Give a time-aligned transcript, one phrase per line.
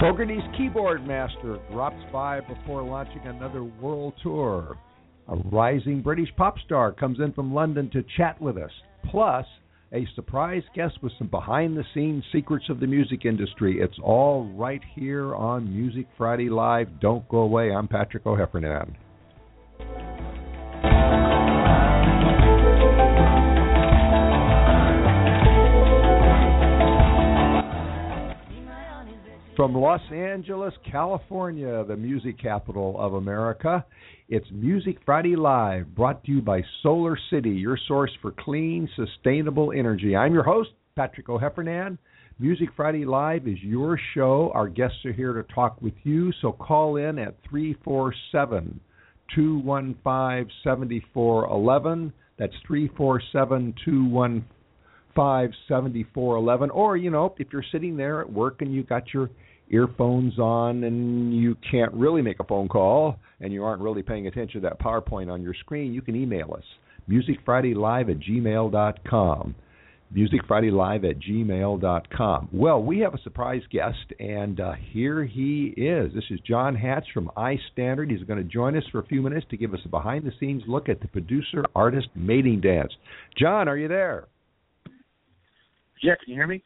[0.00, 4.78] Fogerty's keyboard master drops by before launching another world tour.
[5.26, 8.70] A rising British pop star comes in from London to chat with us.
[9.10, 9.44] Plus,
[9.92, 13.80] a surprise guest with some behind the scenes secrets of the music industry.
[13.80, 17.00] It's all right here on Music Friday Live.
[17.00, 17.72] Don't go away.
[17.72, 18.94] I'm Patrick O'Heffernan.
[29.58, 33.84] From Los Angeles, California, the music capital of America,
[34.28, 39.72] it's Music Friday Live, brought to you by Solar City, your source for clean, sustainable
[39.76, 40.14] energy.
[40.14, 41.98] I'm your host, Patrick O'Heffernan.
[42.38, 44.52] Music Friday Live is your show.
[44.54, 48.78] Our guests are here to talk with you, so call in at 347
[49.34, 52.12] 215 7411.
[52.38, 54.48] That's 347 215
[55.16, 56.70] 7411.
[56.70, 59.28] Or, you know, if you're sitting there at work and you got your
[59.70, 64.26] earphones on and you can't really make a phone call and you aren't really paying
[64.26, 66.64] attention to that PowerPoint on your screen, you can email us.
[67.08, 69.54] MusicFridayLive at gmail.com.
[70.14, 72.48] MusicFridayLive at gmail.com.
[72.52, 76.12] Well, we have a surprise guest, and uh, here he is.
[76.14, 78.10] This is John Hatch from iStandard.
[78.10, 80.32] He's going to join us for a few minutes to give us a behind the
[80.40, 82.92] scenes look at the producer artist mating dance.
[83.36, 84.28] John, are you there?
[86.02, 86.62] Yeah, can you hear me?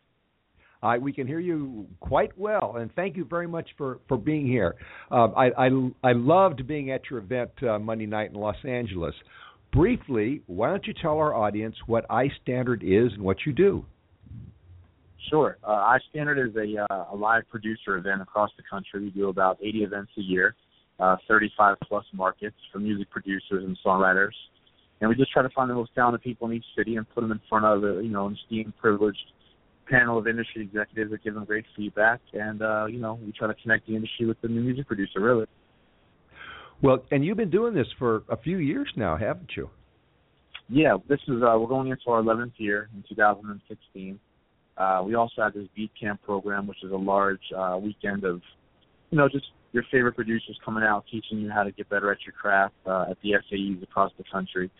[0.83, 4.47] Uh, we can hear you quite well, and thank you very much for, for being
[4.47, 4.75] here.
[5.11, 5.69] Uh, I, I,
[6.03, 9.15] I loved being at your event uh, Monday night in Los Angeles.
[9.73, 13.85] Briefly, why don't you tell our audience what iStandard is and what you do?
[15.31, 15.57] Sure.
[15.63, 19.05] Uh, iStandard is a, uh, a live producer event across the country.
[19.05, 20.57] We do about 80 events a year,
[20.99, 24.33] uh, 35 plus markets for music producers and songwriters.
[25.01, 27.23] And we just try to find the most talented people in each city and put
[27.23, 29.19] them in front of a you know an esteemed, privileged
[29.93, 33.47] panel of industry executives that give them great feedback, and uh, you know we try
[33.47, 35.21] to connect the industry with the new music producer.
[35.21, 35.47] Really.
[36.83, 39.71] Well, and you've been doing this for a few years now, haven't you?
[40.69, 44.19] Yeah, this is uh, we're going into our 11th year in 2016.
[44.77, 48.41] Uh, we also have this beat camp program, which is a large uh, weekend of,
[49.11, 52.19] you know, just your favorite producers coming out teaching you how to get better at
[52.25, 54.71] your craft uh, at the SAEs across the country.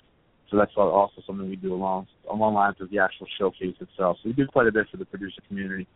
[0.53, 4.19] So that's also something we do along along lines of the actual showcase itself.
[4.23, 5.89] So we do quite a bit for the producer community.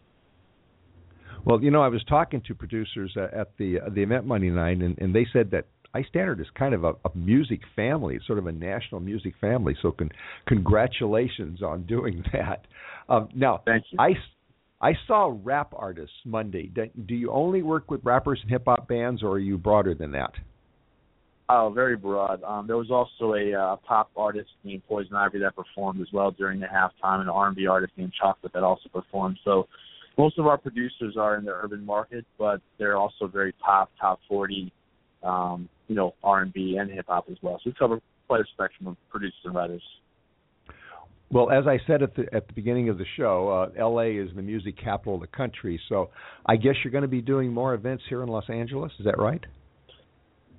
[1.44, 4.78] Well, you know, I was talking to producers at the uh, the event Monday night,
[4.78, 8.47] and, and they said that iStandard is kind of a, a music family, sort of
[8.47, 9.77] a national music family.
[9.83, 10.11] So, con-
[10.49, 12.67] congratulations on doing that.
[13.11, 13.99] Um, now, Thank you.
[14.00, 14.15] I
[14.81, 16.73] I saw rap artists Monday.
[17.06, 20.12] Do you only work with rappers and hip hop bands, or are you broader than
[20.12, 20.33] that?
[21.48, 22.42] Oh, very broad.
[22.42, 26.32] Um, there was also a uh, pop artist named Poison Ivy that performed as well
[26.32, 29.38] during the halftime, and an R&B artist named Chocolate that also performed.
[29.44, 29.68] So
[30.18, 34.18] most of our producers are in the urban market, but they're also very pop, top
[34.28, 34.72] 40,
[35.22, 37.60] um, you know, R&B and hip hop as well.
[37.62, 39.82] So we cover quite a spectrum of producers and writers.
[41.30, 44.16] Well, as I said at the at the beginning of the show, uh, L.A.
[44.16, 45.80] is the music capital of the country.
[45.88, 46.10] So
[46.46, 48.92] I guess you're going to be doing more events here in Los Angeles.
[49.00, 49.44] Is that right?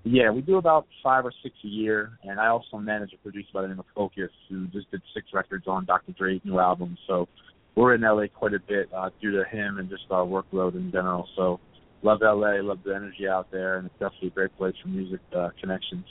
[0.09, 3.49] Yeah, we do about five or six a year, and I also manage a producer
[3.53, 6.13] by the name of Focus, who just did six records on Dr.
[6.13, 6.97] Dre's new album.
[7.07, 7.27] So
[7.75, 10.91] we're in LA quite a bit uh, due to him and just our workload in
[10.91, 11.27] general.
[11.35, 11.59] So
[12.03, 15.19] love LA, love the energy out there, and it's definitely a great place for music
[15.35, 16.05] uh, connections.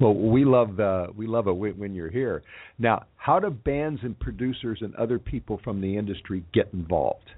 [0.00, 2.42] Well, we love the we love it when you're here.
[2.78, 7.30] Now, how do bands and producers and other people from the industry get involved?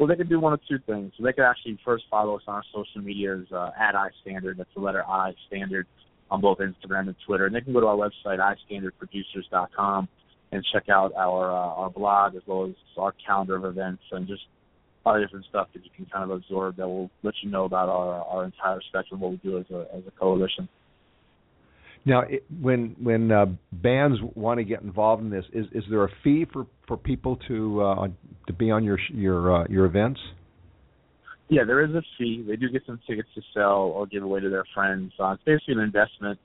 [0.00, 1.12] Well, they can do one of two things.
[1.20, 4.56] They can actually first follow us on our social medias uh, at iStandard.
[4.56, 5.86] That's the letter I Standard
[6.30, 7.44] on both Instagram and Twitter.
[7.44, 10.08] And they can go to our website iStandardProducers.com
[10.52, 14.26] and check out our uh, our blog as well as our calendar of events and
[14.26, 14.40] just
[15.04, 17.90] the different stuff that you can kind of absorb that will let you know about
[17.90, 20.66] our our entire spectrum what we do as a as a coalition.
[22.04, 26.04] Now, it, when when uh, bands want to get involved in this, is is there
[26.04, 28.08] a fee for for people to uh,
[28.46, 30.20] to be on your your uh, your events?
[31.48, 32.44] Yeah, there is a fee.
[32.46, 35.12] They do get some tickets to sell or give away to their friends.
[35.18, 36.38] Uh, it's basically an investment.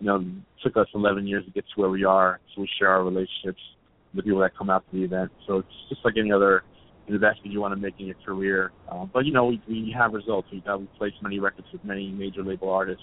[0.00, 0.26] You know, it
[0.62, 3.60] took us 11 years to get to where we are, so we share our relationships
[4.14, 5.30] with people that come out to the event.
[5.46, 6.64] So it's just like any other
[7.06, 8.72] investment you want to make in your career.
[8.90, 10.48] Uh, but you know, we we have results.
[10.52, 13.02] We've got we placed many records with many major label artists.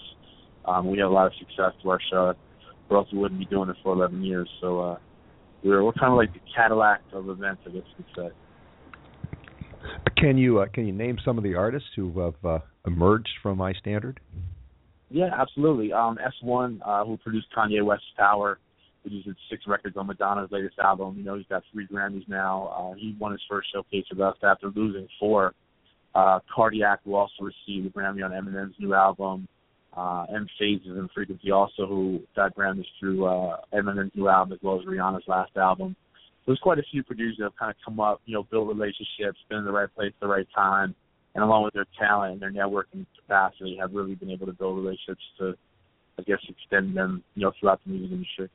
[0.67, 2.33] Um, we have a lot of success to our show,
[2.89, 4.49] or else we wouldn't be doing it for 11 years.
[4.61, 4.97] So uh,
[5.63, 8.29] we're we're kind of like the Cadillac of events, I guess you could say.
[10.17, 13.59] Can you uh, can you name some of the artists who have uh, emerged from
[13.59, 14.17] iStandard?
[15.09, 15.93] Yeah, absolutely.
[15.93, 18.59] Um, S1, uh, who produced Kanye West's Power,
[19.01, 21.15] produced six records on Madonna's latest album.
[21.17, 22.67] You know, he's got three Grammys now.
[22.67, 25.53] Uh, he won his first showcase with us after losing four.
[26.15, 29.47] Uh, Cardiak, who also received a Grammy on Eminem's new album.
[29.95, 34.59] Uh, M Phases and Frequency, also who got Grammys through uh, Eminem's new album as
[34.61, 35.95] well as Rihanna's last album
[36.45, 39.39] there's quite a few producers that have kind of come up, you know, build relationships,
[39.49, 40.93] been in the right place at the right time,
[41.33, 44.77] and along with their talent and their networking capacity, have really been able to build
[44.77, 45.55] relationships to,
[46.19, 48.49] I guess, extend them, you know, throughout the music industry.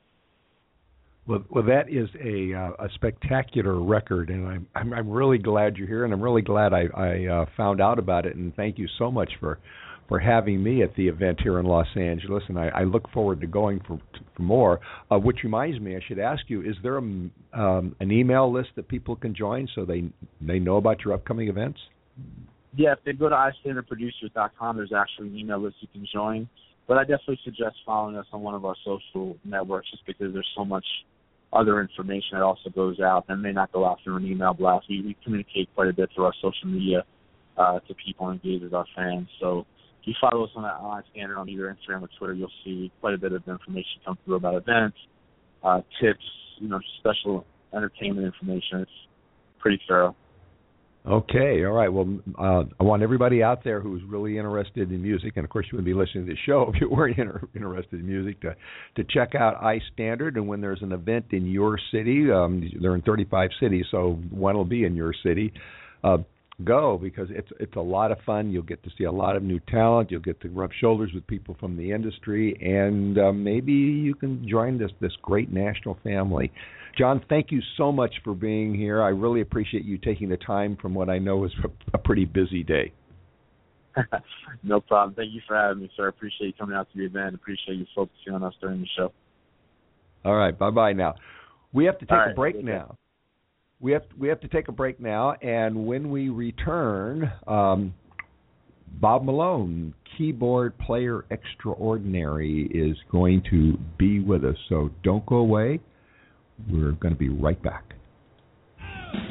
[1.27, 5.77] Well, well, that is a uh, a spectacular record, and I'm, I'm I'm really glad
[5.77, 8.79] you're here, and I'm really glad I I uh, found out about it, and thank
[8.79, 9.59] you so much for
[10.11, 13.39] for having me at the event here in Los Angeles, and I, I look forward
[13.39, 13.97] to going for,
[14.35, 14.81] for more.
[15.09, 18.71] Uh, which reminds me, I should ask you: Is there a, um, an email list
[18.75, 20.03] that people can join so they
[20.41, 21.79] they know about your upcoming events?
[22.75, 26.49] Yeah, if they go to istandardproducers.com, there's actually an email list you can join.
[26.89, 30.49] But I definitely suggest following us on one of our social networks, just because there's
[30.57, 30.85] so much
[31.53, 34.87] other information that also goes out that may not go out through an email blast.
[34.89, 37.05] We, we communicate quite a bit through our social media
[37.57, 39.29] uh, to people engaged with our fans.
[39.39, 39.65] So
[40.01, 42.91] if you follow us on that online standard on either Instagram or Twitter, you'll see
[43.01, 44.97] quite a bit of information come through about events,
[45.63, 46.23] uh, tips,
[46.57, 47.45] you know, special
[47.75, 48.79] entertainment information.
[48.79, 48.91] It's
[49.59, 50.15] pretty thorough.
[51.05, 51.89] Okay, all right.
[51.89, 55.65] Well, uh, I want everybody out there who's really interested in music, and of course,
[55.71, 58.55] you wouldn't be listening to the show if you weren't inter- interested in music, to
[58.97, 60.35] to check out iStandard.
[60.35, 64.55] And when there's an event in your city, um, they're in 35 cities, so one
[64.55, 65.51] will be in your city.
[66.03, 66.17] Uh,
[66.61, 68.51] go because it's it's a lot of fun.
[68.51, 70.11] You'll get to see a lot of new talent.
[70.11, 74.47] You'll get to rub shoulders with people from the industry, and uh, maybe you can
[74.47, 76.51] join this this great national family.
[76.97, 79.01] John, thank you so much for being here.
[79.01, 81.51] I really appreciate you taking the time from what I know is
[81.93, 82.91] a pretty busy day.
[84.63, 85.15] no problem.
[85.15, 86.05] Thank you for having me, sir.
[86.05, 87.35] I appreciate you coming out to the event.
[87.35, 89.11] Appreciate you focusing on us during the show.
[90.23, 90.57] All right.
[90.57, 91.15] Bye bye now.
[91.73, 92.97] We have to take a break now
[93.81, 97.93] we have we have to take a break now, and when we return, um,
[98.99, 104.55] Bob Malone, keyboard player extraordinary, is going to be with us.
[104.69, 105.79] So don't go away.
[106.69, 107.95] We're going to be right back.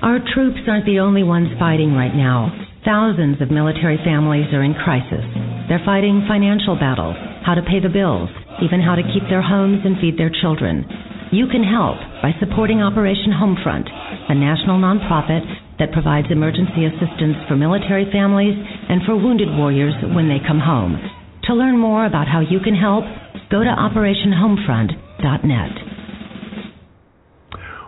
[0.03, 2.51] Our troops aren't the only ones fighting right now.
[2.85, 5.25] Thousands of military families are in crisis.
[5.69, 8.29] They're fighting financial battles, how to pay the bills,
[8.65, 10.85] even how to keep their homes and feed their children.
[11.33, 15.47] You can help by supporting Operation Homefront, a national nonprofit
[15.79, 20.99] that provides emergency assistance for military families and for wounded warriors when they come home.
[21.45, 23.05] To learn more about how you can help,
[23.49, 25.71] go to operationhomefront.net.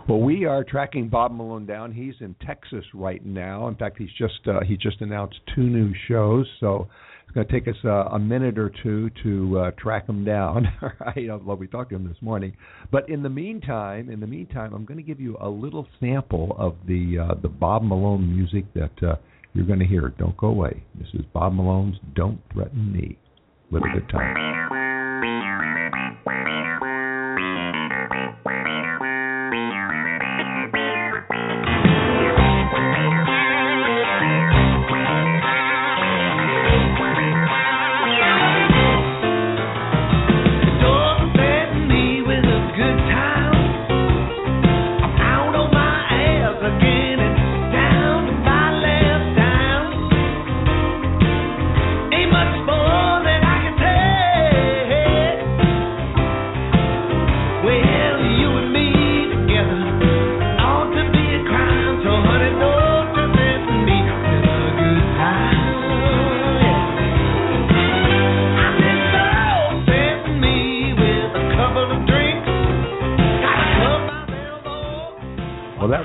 [0.07, 1.91] Well, we are tracking Bob Malone down.
[1.91, 3.67] He's in Texas right now.
[3.67, 6.47] In fact, he's just uh, he just announced two new shows.
[6.61, 6.87] So
[7.33, 10.67] it's going to take us uh, a minute or two to uh, track them down.
[10.99, 11.27] right?
[11.43, 12.55] Well, we talked to him this morning.
[12.91, 16.55] But in the meantime, in the meantime, I'm going to give you a little sample
[16.59, 19.15] of the uh, the Bob Malone music that uh,
[19.53, 20.13] you're going to hear.
[20.19, 20.83] Don't go away.
[20.93, 23.17] This is Bob Malone's "Don't Threaten Me."
[23.71, 24.92] With a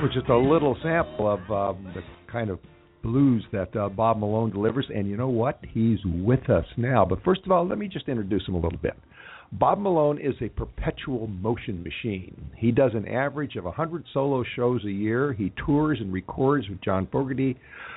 [0.00, 0.20] good time.
[0.20, 2.58] just a little sample of um, the kind of
[3.02, 4.86] blues that uh, Bob Malone delivers.
[4.94, 5.60] And you know what?
[5.72, 7.04] He's with us now.
[7.04, 8.94] But first of all, let me just introduce him a little bit.
[9.52, 12.50] Bob Malone is a perpetual motion machine.
[12.56, 15.32] He does an average of 100 solo shows a year.
[15.32, 17.56] He tours and records with John Fogerty.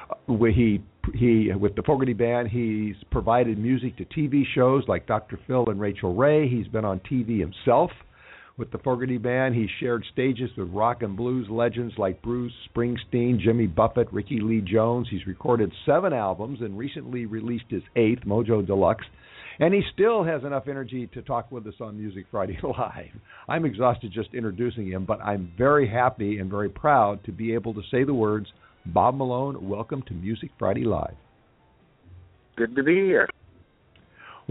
[0.09, 0.81] Uh, he
[1.15, 5.39] he with the Fogerty Band, he's provided music to TV shows like Dr.
[5.47, 6.47] Phil and Rachael Ray.
[6.47, 7.91] He's been on TV himself
[8.61, 9.55] with the Fogerty Band.
[9.55, 14.61] He shared stages with rock and blues legends like Bruce Springsteen, Jimmy Buffett, Rickie Lee
[14.61, 15.07] Jones.
[15.09, 19.03] He's recorded seven albums and recently released his eighth, Mojo Deluxe.
[19.59, 23.09] And he still has enough energy to talk with us on Music Friday Live.
[23.49, 27.73] I'm exhausted just introducing him, but I'm very happy and very proud to be able
[27.73, 28.45] to say the words
[28.85, 31.15] Bob Malone, welcome to Music Friday Live.
[32.57, 33.27] Good to be here.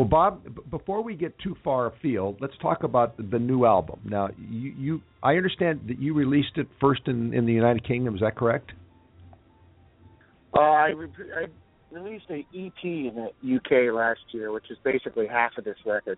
[0.00, 4.00] Well, Bob, b- before we get too far afield, let's talk about the new album.
[4.02, 8.14] Now, you, you I understand that you released it first in, in the United Kingdom.
[8.14, 8.72] Is that correct?
[10.56, 15.26] Uh, I, re- I released an EP in the UK last year, which is basically
[15.26, 16.16] half of this record.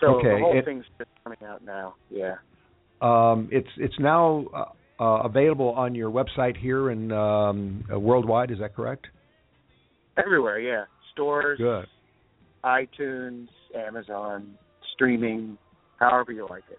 [0.00, 1.96] So Okay, the whole it- thing's just coming out now.
[2.08, 2.36] Yeah.
[3.00, 8.52] Um, it's it's now uh, uh, available on your website here and um, uh, worldwide.
[8.52, 9.08] Is that correct?
[10.16, 10.84] Everywhere, yeah.
[11.12, 11.86] Stores, Good.
[12.68, 14.54] iTunes, Amazon,
[14.94, 15.56] streaming,
[15.98, 16.78] however you like it.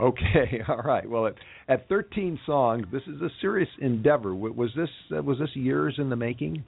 [0.00, 1.08] Okay, all right.
[1.08, 1.34] Well, at,
[1.68, 4.34] at 13 songs, this is a serious endeavor.
[4.34, 6.64] Was this uh, was this years in the making?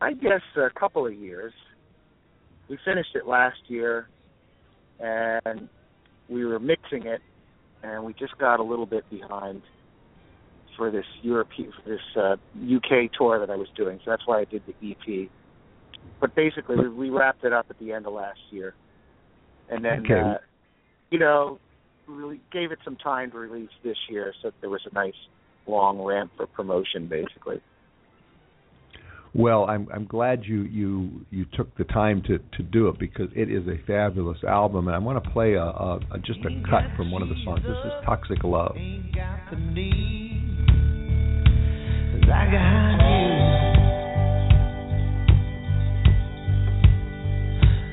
[0.00, 1.52] I guess a couple of years.
[2.68, 4.08] We finished it last year,
[5.00, 5.68] and
[6.28, 7.20] we were mixing it,
[7.82, 9.62] and we just got a little bit behind
[10.76, 12.36] for this European, for this uh,
[12.76, 13.98] UK tour that I was doing.
[14.04, 15.28] So that's why I did the EP.
[16.20, 18.74] But basically, we, we wrapped it up at the end of last year,
[19.70, 20.20] and then, Okay.
[20.20, 20.34] uh,
[21.10, 21.58] you know,
[22.06, 25.14] really gave it some time to release this year, so there was a nice
[25.66, 27.60] long ramp for promotion, basically.
[29.32, 33.28] Well, I'm I'm glad you you you took the time to to do it because
[33.36, 36.50] it is a fabulous album, and I want to play a, a, a just a
[36.68, 37.60] cut from one of the songs.
[37.62, 38.76] This is "Toxic Love."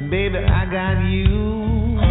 [0.09, 1.97] Baby, I got you.
[1.99, 2.01] I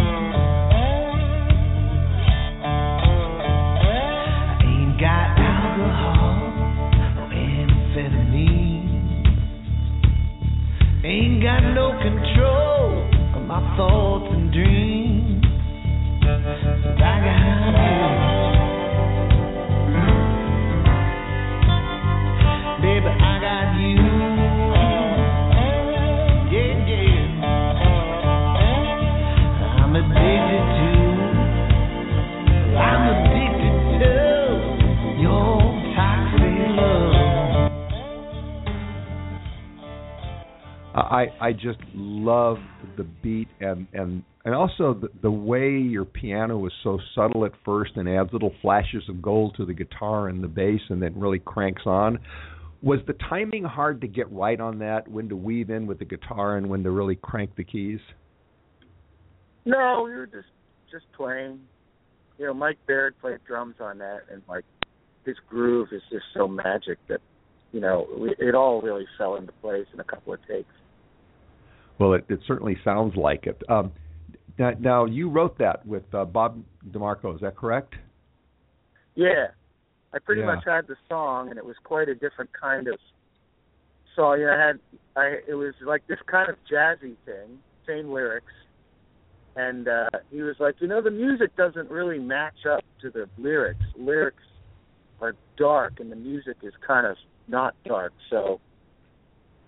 [4.61, 6.53] ain't got alcohol
[7.17, 8.85] or amphetamine.
[11.03, 15.43] Ain't got no control of my thoughts and dreams.
[16.23, 16.25] I
[17.25, 18.06] got you.
[41.09, 42.57] I I just love
[42.97, 47.51] the beat and and and also the, the way your piano is so subtle at
[47.65, 51.19] first and adds little flashes of gold to the guitar and the bass and then
[51.19, 52.19] really cranks on.
[52.81, 55.07] Was the timing hard to get right on that?
[55.07, 57.99] When to weave in with the guitar and when to really crank the keys?
[59.65, 60.47] No, we were just
[60.91, 61.59] just playing.
[62.37, 64.63] You know, Mike Baird played drums on that, and like
[65.25, 67.19] his groove is just so magic that
[67.71, 68.07] you know
[68.39, 70.69] it all really fell into place in a couple of takes.
[71.99, 73.61] Well, it, it certainly sounds like it.
[73.69, 73.91] Um,
[74.59, 77.95] now, now you wrote that with uh, Bob DeMarco, is that correct?
[79.15, 79.47] Yeah,
[80.13, 80.47] I pretty Yeah.
[80.47, 82.99] much had the song, and it was quite a different kind of
[84.15, 84.39] song.
[84.39, 84.79] You know, I had
[85.15, 88.53] I it was like this kind of jazzy thing, same lyrics,
[89.55, 93.27] and uh he was like, you know, the music doesn't really match up to the
[93.37, 93.83] lyrics.
[93.97, 94.43] Lyrics
[95.19, 98.13] are dark, and the music is kind of not dark.
[98.29, 98.59] So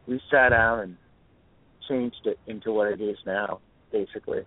[0.08, 0.98] we sat down and
[1.90, 3.60] changed it into what it is now,
[3.92, 4.42] basically.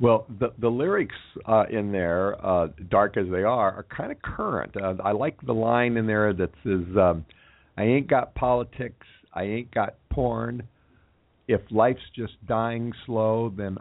[0.00, 1.14] Well, the the lyrics
[1.46, 4.76] uh, in there, uh, dark as they are, are kind of current.
[4.76, 7.24] Uh, I like the line in there that says, um,
[7.78, 10.64] "I ain't got politics, I ain't got porn.
[11.46, 13.78] If life's just dying slow, then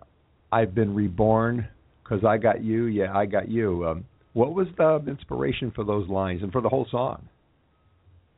[0.52, 1.68] I've been reborn.
[2.04, 6.08] Cause I got you, yeah, I got you." Um, what was the inspiration for those
[6.10, 7.28] lines and for the whole song?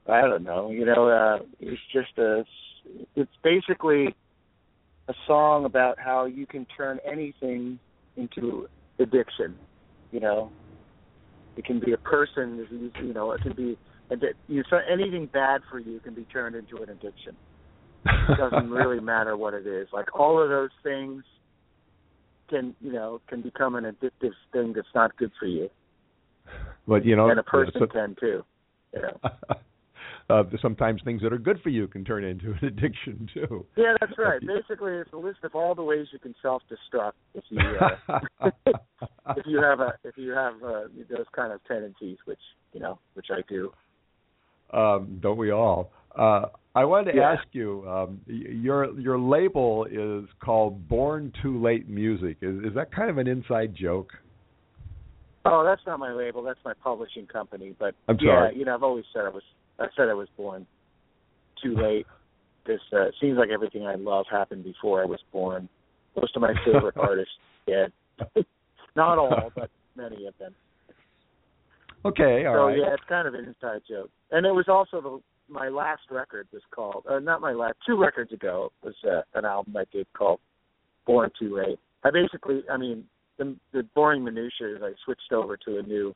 [0.08, 0.70] I don't know.
[0.70, 2.44] You know, uh, it's just a.
[3.16, 4.16] It's basically
[5.08, 7.80] a song about how you can turn anything
[8.18, 8.68] into
[9.00, 9.56] addiction.
[10.12, 10.52] You know,
[11.58, 12.92] it can be a person.
[13.02, 13.78] You know, it can be
[14.48, 17.36] you so anything bad for you can be turned into an addiction.
[18.06, 19.88] It doesn't really matter what it is.
[19.92, 21.24] Like all of those things
[22.50, 25.70] can you know can become an addictive thing that's not good for you,
[26.88, 28.44] But you know, and a person so- can too.
[28.94, 29.30] You know.
[30.30, 33.66] uh, sometimes things that are good for you can turn into an addiction too.
[33.76, 34.42] Yeah, that's right.
[34.48, 38.50] Basically, it's a list of all the ways you can self-destruct if you uh,
[39.38, 42.40] if you have a if you have uh, those kind of tendencies, which
[42.74, 43.72] you know, which I do.
[44.74, 45.92] Um, don't we all?
[46.18, 47.32] Uh, I wanted to Yeah.
[47.34, 47.88] ask you.
[47.88, 52.38] Um, your your label is called Born Too Late Music.
[52.42, 54.12] Is, is that kind of an inside joke?
[55.46, 56.42] Oh, that's not my label.
[56.42, 57.76] That's my publishing company.
[57.78, 58.58] But I'm yeah, sorry.
[58.58, 59.44] you know, I've always said I was.
[59.80, 60.66] I said I was born
[61.64, 62.06] too late.
[62.66, 65.70] This uh, seems like everything I love happened before I was born.
[66.16, 67.34] Most of my favorite artists
[67.68, 67.92] dead.
[68.96, 70.54] not all, but many of them.
[72.06, 72.78] Okay, all so right.
[72.78, 74.10] yeah, it's kind of an inside joke.
[74.32, 78.00] And it was also the my last record was called uh, not my last two
[78.00, 80.40] records ago was uh, an album I did called
[81.06, 81.80] Born Too Late.
[82.04, 83.06] I basically, I mean,
[83.38, 86.16] the the boring minutiae is I switched over to a new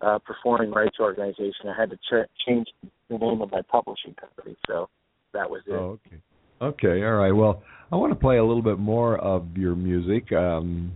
[0.00, 1.68] uh performing rights organization.
[1.68, 2.68] I had to ch- change
[3.08, 4.88] the name of my publishing company, so
[5.32, 5.72] that was it.
[5.72, 6.20] Oh, okay.
[6.60, 7.30] Okay, all right.
[7.30, 7.62] Well,
[7.92, 10.32] I want to play a little bit more of your music.
[10.32, 10.92] Um,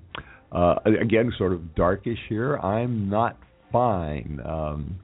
[0.51, 2.57] uh, again, sort of darkish here.
[2.59, 3.39] I'm not
[3.71, 4.41] fine.
[4.45, 4.99] Um,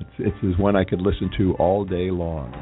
[0.00, 2.52] it's, it's one I could listen to all day long.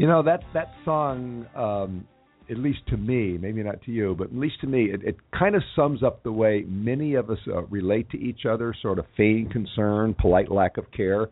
[0.00, 2.08] You know that that song, um,
[2.50, 5.16] at least to me, maybe not to you, but at least to me, it, it
[5.38, 8.98] kind of sums up the way many of us uh, relate to each other: sort
[8.98, 11.28] of feigned concern, polite lack of care,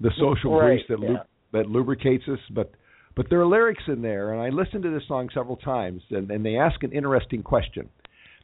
[0.00, 1.08] the social Right, grease that yeah.
[1.08, 1.18] lu-
[1.52, 2.40] that lubricates us.
[2.50, 2.72] But
[3.14, 6.28] but there are lyrics in there, and I listened to this song several times, and,
[6.28, 7.88] and they ask an interesting question.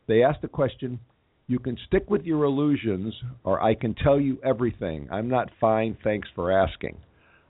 [0.06, 1.00] They ask the question.
[1.48, 5.08] You can stick with your illusions, or I can tell you everything.
[5.10, 5.98] I'm not fine.
[6.04, 6.96] Thanks for asking.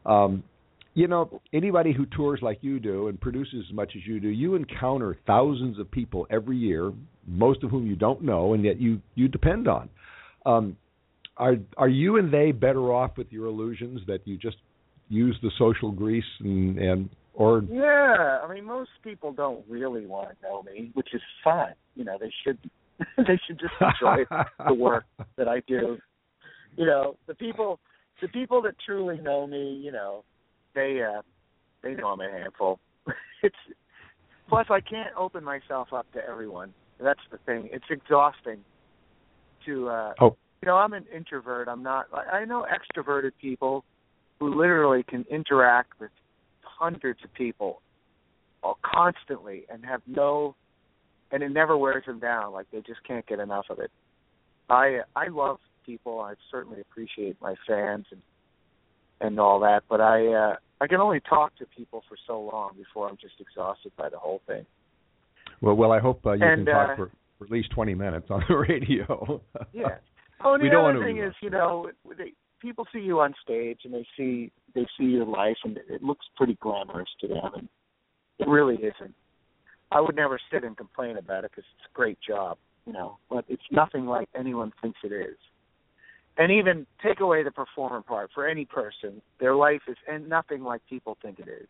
[0.06, 0.42] Um,
[0.94, 4.28] you know, anybody who tours like you do and produces as much as you do,
[4.28, 6.92] you encounter thousands of people every year,
[7.26, 9.90] most of whom you don't know, and yet you you depend on.
[10.46, 10.76] Um,
[11.36, 14.56] are are you and they better off with your illusions that you just
[15.08, 20.28] use the social grease and and or Yeah, I mean, most people don't really want
[20.28, 21.74] to know me, which is fine.
[21.96, 22.58] You know, they should
[23.16, 24.24] they should just enjoy
[24.64, 25.04] the work
[25.36, 25.98] that I do.
[26.76, 27.80] You know, the people
[28.22, 30.22] the people that truly know me, you know,
[30.74, 31.22] they uh
[31.82, 32.78] they know I'm a handful.
[33.42, 33.56] it's
[34.48, 36.72] plus I can't open myself up to everyone.
[37.00, 37.68] That's the thing.
[37.72, 38.58] It's exhausting
[39.66, 40.36] to uh Oh.
[40.62, 41.68] you know, I'm an introvert.
[41.68, 43.84] I'm not I I know extroverted people
[44.40, 46.10] who literally can interact with
[46.62, 47.80] hundreds of people
[48.62, 50.56] all constantly and have no
[51.30, 53.90] and it never wears them down like they just can't get enough of it
[54.70, 58.20] i i love people i certainly appreciate my fans and
[59.20, 62.70] and all that but i uh i can only talk to people for so long
[62.76, 64.64] before i'm just exhausted by the whole thing.
[65.60, 67.94] Well well I hope uh, you And, can talk uh, for, for at least 20
[67.94, 69.40] minutes on the radio.
[69.72, 69.98] yeah.
[70.44, 73.80] Oh and We the other thing is you know they people see you on stage
[73.84, 77.68] and they see they see your life and it looks pretty glamorous to them and
[78.38, 79.14] it really isn't.
[79.92, 83.18] I would never sit and complain about it because it's a great job you know
[83.30, 85.36] but it's nothing like anyone thinks it is
[86.36, 90.62] and even take away the performer part for any person their life is and nothing
[90.62, 91.66] like people think it is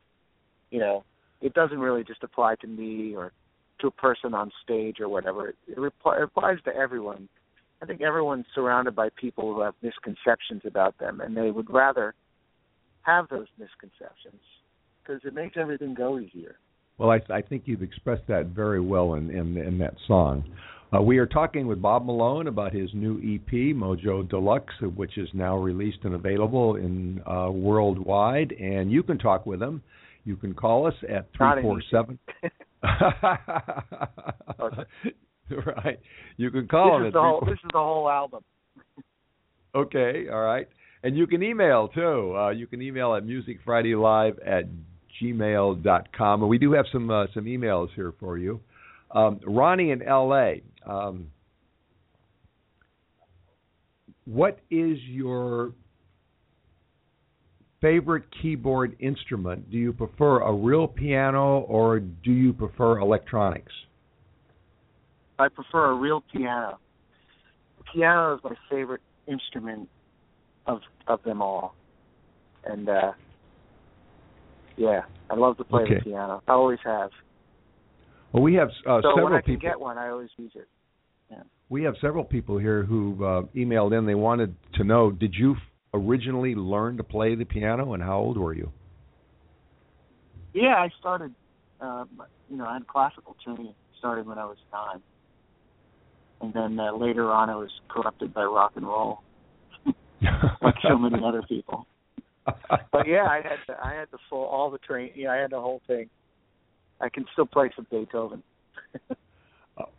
[0.70, 1.04] you know
[1.40, 3.32] it doesn't really just apply to me or
[3.80, 7.28] to a person on stage or whatever it, it, applies to everyone
[7.84, 12.14] I think everyone's surrounded by people who have misconceptions about them, and they would rather
[13.02, 14.40] have those misconceptions
[15.02, 16.56] because it makes everything go easier.
[16.96, 20.44] Well, I, I think you've expressed that very well in in, in that song.
[20.92, 25.28] Uh, we are talking with Bob Malone about his new EP, Mojo Deluxe, which is
[25.32, 28.52] now released and available in uh, worldwide.
[28.52, 29.82] And you can talk with him.
[30.24, 32.18] You can call us at three four seven.
[35.50, 36.00] Right.
[36.36, 37.40] You can call him this at is the whole.
[37.44, 38.42] This is the whole album.
[39.76, 40.26] Okay.
[40.32, 40.68] All right.
[41.02, 42.32] And you can email too.
[42.36, 44.66] Uh, you can email at musicfridaylive at
[45.20, 46.42] gmail dot com.
[46.42, 48.60] And we do have some uh, some emails here for you.
[49.10, 50.62] Um, Ronnie in L.A.
[50.86, 51.30] Um,
[54.26, 55.72] what is your
[57.80, 59.70] favorite keyboard instrument?
[59.70, 63.72] Do you prefer a real piano or do you prefer electronics?
[65.38, 66.78] I prefer a real piano.
[67.78, 69.88] The piano is my favorite instrument
[70.66, 71.74] of of them all,
[72.64, 73.12] and uh
[74.76, 75.94] yeah, I love to play Okay.
[75.96, 76.42] the piano.
[76.48, 77.10] I always have.
[78.34, 79.68] Well, we have uh, so several when I can people.
[79.68, 80.66] get one, I always use it.
[81.70, 84.06] We have several people here who uh, emailed in.
[84.06, 85.56] They wanted to know: Did you
[85.94, 88.70] originally learn to play the piano, and how old were you?
[90.52, 91.32] Yeah, I started.
[91.80, 92.08] Um,
[92.50, 93.74] you know, I had classical training.
[93.98, 95.00] Started when I was nine,
[96.42, 99.22] and then uh, later on, I was corrupted by rock and roll,
[100.60, 101.86] like so many other people.
[102.92, 105.12] But yeah, I had the, I had the full all the train.
[105.14, 106.10] Yeah, I had the whole thing.
[107.00, 108.42] I can still play some Beethoven.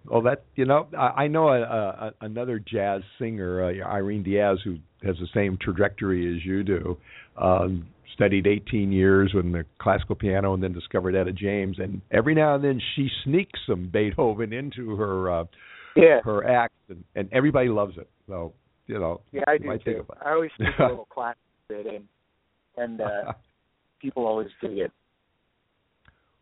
[0.06, 4.60] Well, that you know, I, I know a, a, another jazz singer, uh, Irene Diaz,
[4.64, 6.98] who has the same trajectory as you do.
[7.38, 11.78] Um, studied 18 years with the classical piano, and then discovered Etta James.
[11.80, 15.44] And every now and then, she sneaks some Beethoven into her uh,
[15.98, 16.22] Yeah.
[16.24, 18.08] her act, and, and everybody loves it.
[18.28, 18.54] So
[18.88, 20.06] you know, Yeah, I do too.
[20.26, 22.08] I always sneak a little classic bit in,
[22.78, 23.34] and uh
[24.02, 24.92] people always dig it.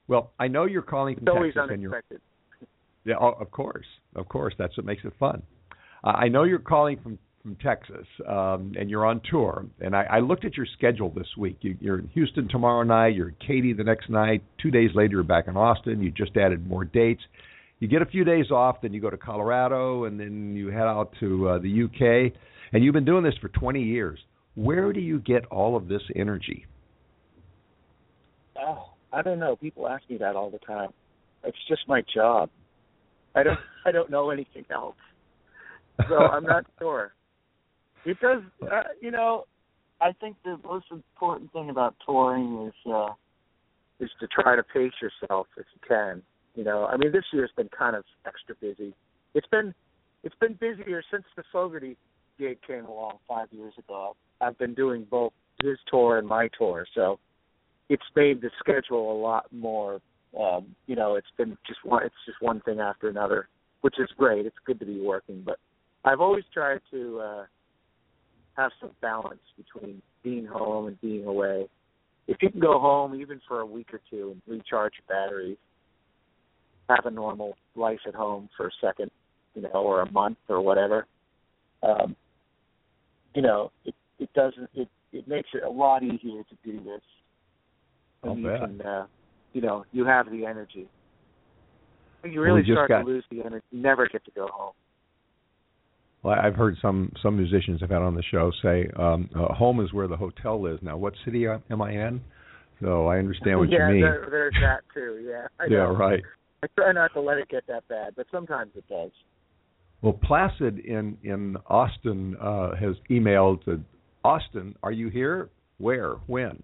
[0.07, 2.03] Well, I know you're calling from It's always Texas, and you're.
[3.05, 3.85] Yeah, oh, of course,
[4.15, 4.53] of course.
[4.57, 5.41] That's what makes it fun.
[6.03, 9.65] Uh, I know you're calling from from Texas, um, and you're on tour.
[9.81, 11.57] And I, I looked at your schedule this week.
[11.59, 13.15] You, you're in Houston tomorrow night.
[13.15, 14.41] You're in Katy the next night.
[14.61, 16.01] Two days later, you're back in Austin.
[16.01, 17.21] You just added more dates.
[17.79, 20.83] You get a few days off, then you go to Colorado, and then you head
[20.83, 22.33] out to uh, the UK.
[22.71, 24.19] And you've been doing this for 20 years.
[24.55, 26.65] Where do you get all of this energy?
[28.57, 29.55] Oh, I don't know.
[29.55, 30.89] People ask me that all the time.
[31.43, 32.49] It's just my job.
[33.35, 34.95] I don't I don't know anything else.
[36.09, 37.13] So I'm not sure.
[38.05, 39.45] Does uh, you know,
[40.01, 43.13] I think the most important thing about touring is uh
[43.99, 46.21] is to try to pace yourself if you can.
[46.55, 48.93] You know, I mean this year's been kind of extra busy.
[49.35, 49.73] It's been
[50.23, 51.97] it's been busier since the Fogerty
[52.39, 54.15] gig came along five years ago.
[54.41, 57.19] I've been doing both his tour and my tour, so
[57.93, 60.01] it's made the schedule a lot more
[60.39, 63.47] um you know it's been just one it's just one thing after another
[63.81, 64.45] which is great.
[64.45, 65.59] It's good to be working but
[66.03, 67.45] i've always tried to uh
[68.57, 71.67] have some balance between being home and being away.
[72.27, 75.57] If you can go home even for a week or two and recharge your batteries
[76.89, 79.11] have a normal life at home for a second
[79.53, 81.05] you know or a month or whatever
[81.83, 82.15] um
[83.35, 87.01] you know it it doesn't it it makes it a lot easier to do this
[88.23, 89.05] and you can uh
[89.53, 90.87] you know you have the energy
[92.21, 94.73] when you really start got- to lose the energy you never get to go home
[96.23, 99.79] Well, I've heard some some musicians I've had on the show say um, uh, home
[99.81, 100.79] is where the hotel is.
[100.81, 102.21] Now, what city am I in?
[102.81, 104.01] So I understand what yeah you mean.
[104.01, 105.95] There, there's that too yeah I yeah, know.
[105.95, 106.21] right.
[106.63, 109.11] i try not to let it get that bad but sometimes it does
[110.01, 113.81] Well, Placid in in Austin uh, has emailed to
[114.23, 114.75] Austin.
[114.81, 115.49] Are you here?
[115.77, 116.13] Where?
[116.27, 116.63] When?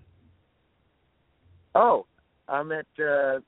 [1.75, 2.05] Oh
[2.47, 3.39] i'm at uh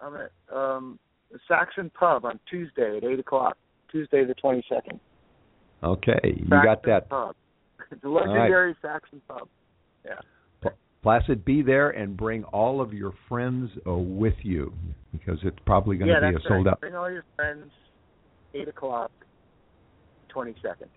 [0.00, 0.98] i'm at um
[1.32, 3.56] the saxon pub on tuesday at eight o'clock
[3.90, 5.00] tuesday the twenty second
[5.84, 7.08] Okay, you got that.
[7.08, 7.36] pub.
[8.02, 9.46] The legendary saxon pub.
[10.04, 10.14] Yeah.
[11.02, 14.72] Placid, be there and bring all of your friends uh, with you
[15.12, 16.72] because it's probably going to yeah be a sold right.
[16.72, 16.80] out.
[16.80, 17.70] bring all your friends
[18.54, 19.10] eight o'clock
[20.30, 20.88] twenty second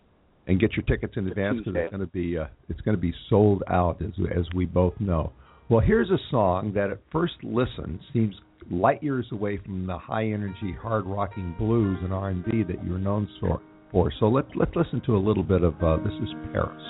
[0.47, 3.01] And get your tickets in advance because it's going to be uh, it's going to
[3.01, 5.33] be sold out as as we both know.
[5.69, 8.33] Well, here's a song that at first listen seems
[8.71, 12.85] light years away from the high energy hard rocking blues and R and B that
[12.85, 13.59] you're known for.
[13.91, 16.81] For so let's let's listen to a little bit of uh, this is Paris.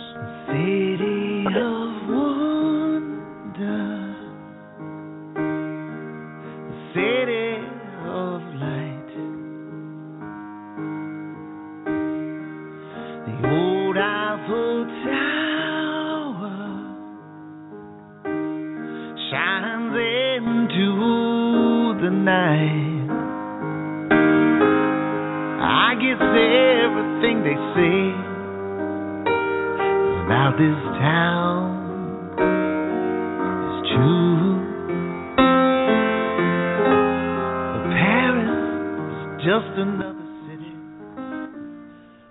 [0.48, 2.08] City of
[3.28, 4.16] wonder,
[6.94, 7.37] city
[22.28, 23.08] night.
[25.64, 28.00] I guess everything they say
[30.28, 31.88] about this town
[33.72, 34.68] is true.
[39.38, 40.74] Just another city.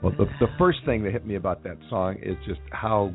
[0.03, 3.15] Well, the the first thing that hit me about that song is just how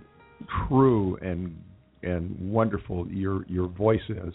[0.67, 1.55] true and
[2.01, 4.33] and wonderful your your voice is,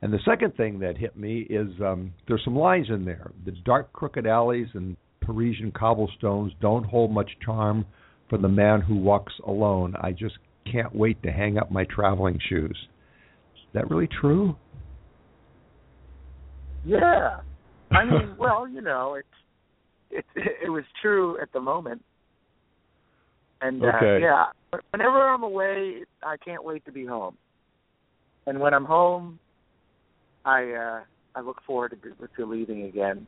[0.00, 3.32] And the second thing that hit me is um, there's some lines in there.
[3.44, 7.84] The dark, crooked alleys and Parisian cobblestones don't hold much charm
[8.30, 9.94] for the man who walks alone.
[10.00, 10.38] I just
[10.70, 12.76] can't wait to hang up my traveling shoes.
[13.54, 14.56] Is that really true?
[16.84, 17.38] Yeah.
[17.90, 19.26] I mean, well, you know, it's
[20.10, 20.24] it
[20.64, 22.02] it was true at the moment.
[23.60, 24.22] And uh, Okay.
[24.22, 24.44] yeah,
[24.92, 27.36] whenever I'm away, I can't wait to be home.
[28.46, 29.40] And when I'm home,
[30.48, 31.00] I uh
[31.34, 33.26] I look forward to to leaving again.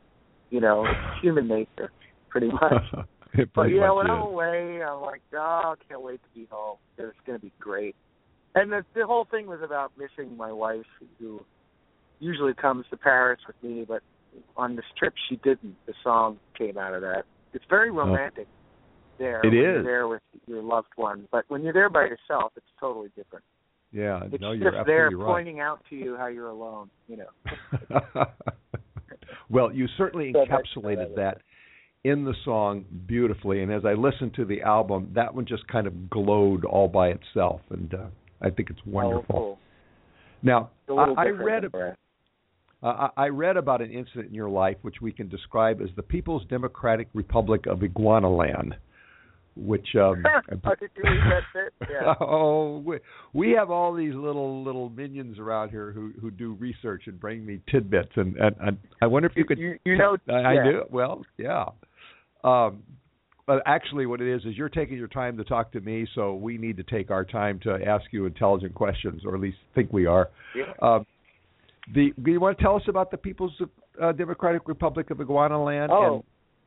[0.49, 1.91] You know, it's human nature,
[2.29, 2.83] pretty much.
[3.33, 4.11] it But yeah, when is.
[4.11, 6.77] I'm away, I'm like, oh, I can't wait to be home.
[6.97, 7.95] It's going to be great.
[8.53, 10.85] And the, the whole thing was about missing my wife,
[11.19, 11.39] who
[12.19, 14.01] usually comes to Paris with me, but
[14.57, 15.75] on this trip she didn't.
[15.85, 17.23] The song came out of that.
[17.53, 18.47] It's very romantic
[19.19, 19.41] there.
[19.43, 19.53] It is.
[19.53, 23.45] You're there with your loved one, but when you're there by yourself, it's totally different.
[23.91, 25.25] Yeah, It's no, you're just there right.
[25.27, 26.89] pointing out to you how you're alone.
[27.07, 28.01] You know.
[29.49, 31.39] well, you certainly So encapsulated that
[32.03, 35.87] in the song beautifully, and as I listened to the album, that one just kind
[35.87, 38.05] of glowed all by itself, and uh,
[38.41, 39.25] I think it's wonderful.
[39.29, 39.57] Oh, cool.
[40.41, 41.95] Now, It's a little I, I read Brad.
[42.81, 45.89] uh, I I read about an incident in your life which we can describe as
[45.95, 48.71] the People's Democratic Republic of Iguanaland,
[49.55, 50.23] which um,
[50.63, 51.89] How did you read that bit?
[51.91, 52.13] Yeah.
[52.21, 52.99] oh, we,
[53.33, 57.45] we have all these little little minions around here who who do research and bring
[57.45, 59.59] me tidbits, and and, and I wonder if you could.
[59.59, 60.63] You, you know, I, I yeah.
[60.63, 60.81] do.
[60.89, 61.65] Well, yeah.
[62.43, 62.83] Um,
[63.47, 66.35] but actually, what it is is you're taking your time to talk to me, so
[66.35, 69.91] we need to take our time to ask you intelligent questions, or at least think
[69.91, 70.29] we are.
[70.55, 70.71] Yeah.
[70.81, 71.05] Um,
[71.93, 73.51] the do you want to tell us about the People's
[74.01, 76.13] uh, Democratic Republic of Iguanaland Oh.
[76.15, 76.23] and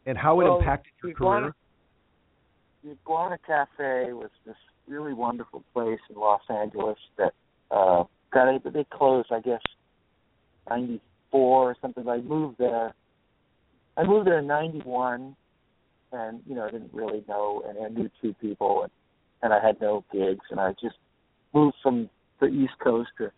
[0.06, 1.54] and how it Well, impacted your Iguana- career?
[2.84, 7.32] The Iguana Cafe was this really wonderful place in Los Angeles that
[7.70, 9.62] uh got it, but they closed I guess
[10.68, 12.08] ninety four or something.
[12.08, 12.94] I moved there
[13.96, 15.36] I moved there in ninety one
[16.12, 18.92] and, you know, I didn't really know and I knew two people and,
[19.42, 20.96] and I had no gigs and I just
[21.52, 22.08] moved from
[22.40, 23.32] the East Coast to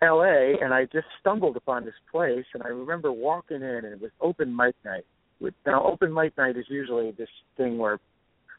[0.00, 4.00] LA and I just stumbled upon this place and I remember walking in and it
[4.00, 5.04] was open mic night.
[5.40, 7.98] With now open mic night is usually this thing where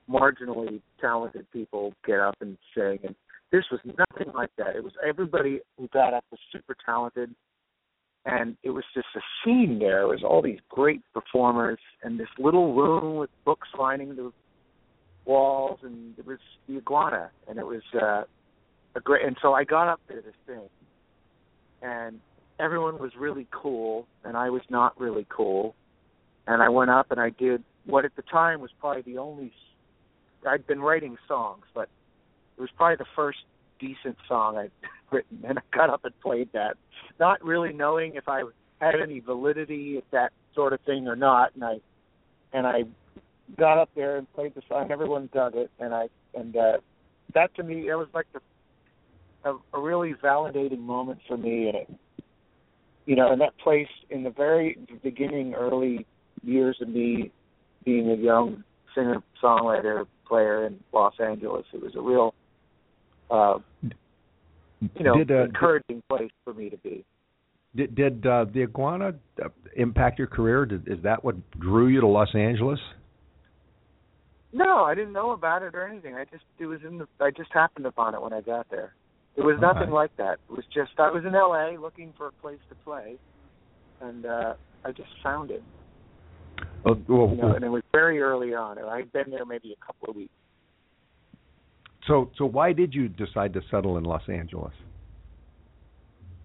[0.10, 3.16] marginally talented people get up and sing and
[3.54, 4.76] this was nothing like that.
[4.76, 7.30] It was everybody who got up was super talented
[8.26, 10.02] and it was just a scene there.
[10.02, 14.32] It was all these great performers and this little room with books lining the
[15.26, 18.24] walls and it was the iguana and it was uh
[18.96, 20.68] a great and so I got up there to sing
[21.82, 22.20] and
[22.60, 25.76] everyone was really cool and I was not really cool
[26.48, 29.54] and I went up and I did what at the time was probably the only
[30.48, 31.90] I'd been writing songs but
[32.58, 33.40] it was probably the first
[33.80, 34.72] decent song I'd
[35.12, 36.78] written and I got up and played that
[37.20, 38.44] not really knowing if I
[38.80, 41.76] had any validity at that sort of thing or not and I
[42.52, 42.84] and I
[43.58, 46.78] got up there and played the song everyone dug it and I and uh
[47.34, 48.40] that to me it was like the
[49.46, 51.90] a, a really validating moment for me and it
[53.06, 56.06] you know and that place in the very beginning early
[56.44, 57.32] years of me
[57.86, 58.64] being a young
[58.96, 62.34] singer songwriter player in Los Angeles it was a real
[63.30, 63.58] uh
[64.96, 67.04] you know did, uh, encouraging place for me to be
[67.76, 70.66] Did, did uh, the iguana uh, impact your career?
[70.66, 72.80] Did, is that what drew you to Los Angeles?
[74.52, 77.32] no I didn't know about it or anything I just it was in the I
[77.32, 78.94] just happened upon it when I got there
[79.36, 79.92] it was nothing Okay.
[79.92, 83.16] like that it was just I was in LA looking for a place to play
[84.02, 84.54] and uh
[84.86, 85.64] I just found it
[86.86, 88.78] Oh, well, you know, and it was very early on.
[88.78, 90.34] and I'd been there maybe a couple of weeks.
[92.08, 94.74] so, so why did you decide to settle in Los Angeles?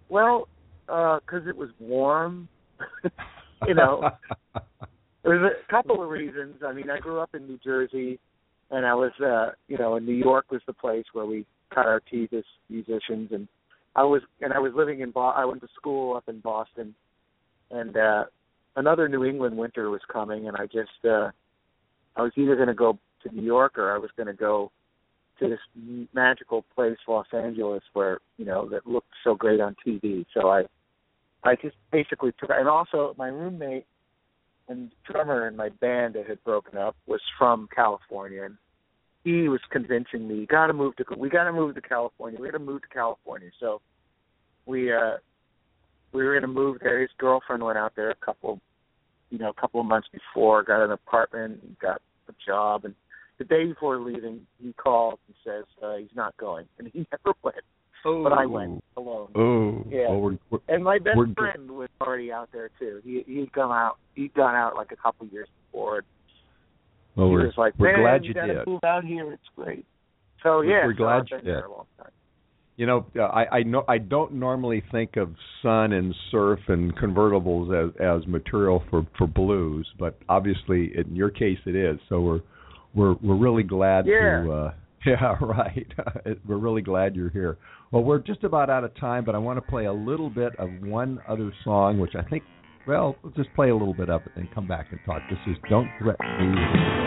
[0.08, 0.48] Well,
[0.86, 2.48] because it was warm.
[3.66, 4.10] you know,
[5.24, 6.56] there's a couple of reasons.
[6.64, 8.18] I mean, I grew up in New Jersey,
[8.70, 11.86] and I was, uh, you know, and New York was the place where we cut
[11.86, 13.48] our teeth as musicians, and
[13.96, 15.10] I was, and I was living in.
[15.10, 16.94] Bo- I went to school up in Boston,
[17.70, 18.24] and uh
[18.76, 21.30] another New England winter was coming, and I just, uh
[22.16, 24.72] I was either going to go to New York or I was going to go
[25.38, 25.60] to this
[26.12, 30.26] magical place, Los Angeles, where you know that looked so great on TV.
[30.34, 30.64] So I,
[31.44, 33.86] I just basically took, and also my roommate
[34.68, 38.56] and drummer in my band that had broken up was from California, and
[39.24, 42.40] he was convincing me, "You got to move to, we got to move to California.
[42.40, 43.80] We got to move to California." So
[44.66, 45.18] we, uh
[46.12, 47.00] we were going to move there.
[47.00, 48.60] His girlfriend went out there a couple,
[49.30, 52.94] you know, a couple of months before, got an apartment, and got a job, and
[53.38, 57.36] the day before leaving, he called and says uh, he's not going, and he never
[57.42, 57.56] went.
[58.04, 58.22] Oh.
[58.22, 59.28] but I went alone.
[59.34, 59.84] Oh.
[59.90, 60.08] Yeah.
[60.08, 63.00] Well, we're, we're, And my best friend was already out there too.
[63.04, 63.98] He he'd come out.
[64.14, 66.04] He'd gone out like a couple of years before.
[67.16, 68.66] well, he we're, was like, we're glad you you did.
[68.66, 69.32] move out here.
[69.32, 69.84] It's great."
[70.42, 71.64] So yeah, we're so glad I've you did.
[72.78, 73.06] A long time.
[73.16, 75.30] You know, uh, I I know I don't normally think of
[75.62, 81.30] sun and surf and convertibles as as material for for blues, but obviously in your
[81.30, 81.98] case it is.
[82.08, 82.40] So we're
[82.94, 84.42] we're we're really glad Yeah.
[84.44, 84.72] to uh
[85.06, 85.86] yeah, right.
[86.46, 87.56] we're really glad you're here.
[87.92, 90.54] Well, we're just about out of time, but I want to play a little bit
[90.58, 92.42] of one other song which I think
[92.86, 95.20] well, we'll just play a little bit of it and come back and talk.
[95.28, 96.97] This is Don't Threaten Me.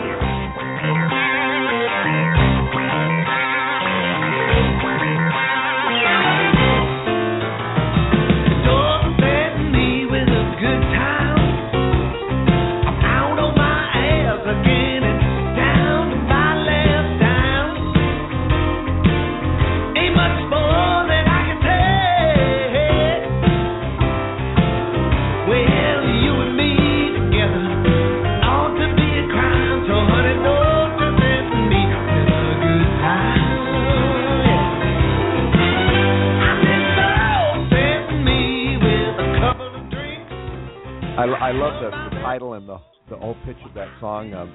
[41.52, 42.78] I, I love the, the title and the
[43.10, 44.32] the whole pitch of that song.
[44.32, 44.52] Um,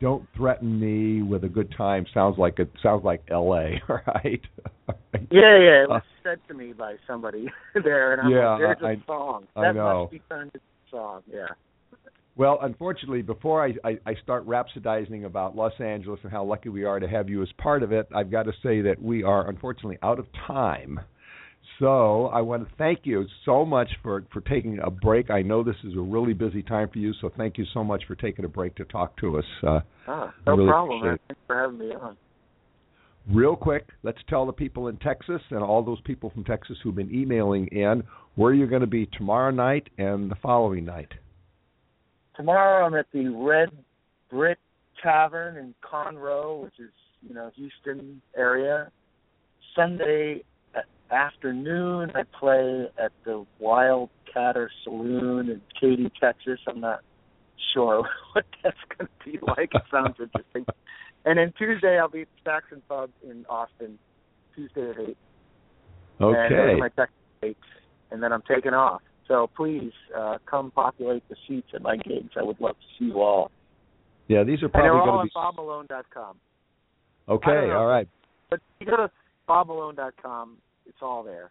[0.00, 2.06] Don't threaten me with a good time.
[2.14, 3.80] Sounds like it sounds like L.A.
[3.88, 4.40] Right?
[5.32, 5.82] Yeah, yeah.
[5.82, 7.46] It Uh, was said to me by somebody
[7.82, 10.02] there, and I'm Yeah, like, "There's a I- song I that know.
[10.02, 10.50] must be a
[10.90, 11.46] song." Yeah.
[12.36, 16.84] Well, unfortunately, before I, I, I start rhapsodizing about Los Angeles and how lucky we
[16.84, 19.48] are to have you as part of it, I've got to say that we are
[19.48, 21.00] unfortunately out of time.
[21.78, 25.30] So I want to thank you so much for, for taking a break.
[25.30, 28.02] I know this is a really busy time for you, so thank you so much
[28.08, 29.44] for taking a break to talk to us.
[29.66, 31.18] Uh, Ah, no really problem, man.
[31.28, 32.16] Thanks for having me on.
[33.28, 36.94] real quick, let's tell the people in Texas and all those people from Texas who've
[36.94, 38.02] been emailing in
[38.36, 41.08] where you're going to be tomorrow night and the following night.
[42.36, 43.70] Tomorrow I'm at the Red
[44.30, 44.58] Brick
[45.02, 46.90] Tavern in Conroe, which is
[47.26, 48.90] you know Houston area.
[49.74, 50.42] Sunday
[51.10, 56.58] afternoon I play at the Wildcatter Saloon in Katy, Texas.
[56.68, 57.00] I'm not
[57.74, 57.98] sure
[58.34, 59.70] what that's going to be like.
[59.74, 60.66] It sounds interesting.
[61.24, 63.98] And then Tuesday I'll be at the Saxon Pub in Austin.
[64.54, 65.16] Tuesday at eight.
[66.18, 66.54] And those Okay.
[66.54, 67.58] are my Texas dates.
[68.10, 69.02] And then I'm taking off.
[69.28, 72.30] So please uh, come populate the seats at my gigs.
[72.38, 73.50] I would love to see you all.
[74.28, 76.36] Yeah, these are And they're probably all going to be bobmalone.com.
[77.28, 77.78] I Okay, don't know.
[77.78, 78.08] all right.
[78.50, 79.10] But you go to
[79.48, 81.50] bobmalone.com, it's all there.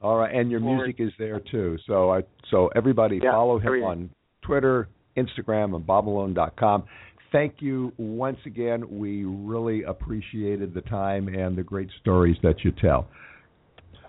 [0.00, 1.78] All right, and your music is there too.
[1.86, 3.88] So I so everybody Yeah, follow him everything.
[3.88, 4.10] on
[4.42, 6.84] Twitter, Instagram, and bobmalone.com.
[7.30, 8.84] Thank you once again.
[8.98, 13.06] We really appreciated the time and the great stories that you tell.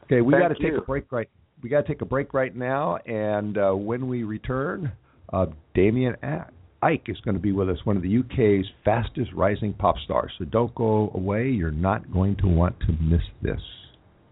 [0.06, 1.30] Okay, we got to take a break right.
[1.62, 4.91] We got to take a break right now, and uh, when we return,
[5.32, 6.15] uh, Damien
[6.82, 10.32] Ike is going to be with us, one of the UK's fastest rising pop stars.
[10.38, 11.47] So don't go away.
[11.49, 13.62] You're not going to want to miss this.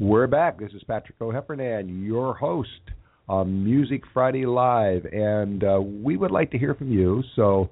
[0.00, 0.58] We're back.
[0.58, 2.70] This is Patrick O'Heffernan, your host
[3.28, 7.22] on Music Friday Live, and uh, we would like to hear from you.
[7.36, 7.68] So,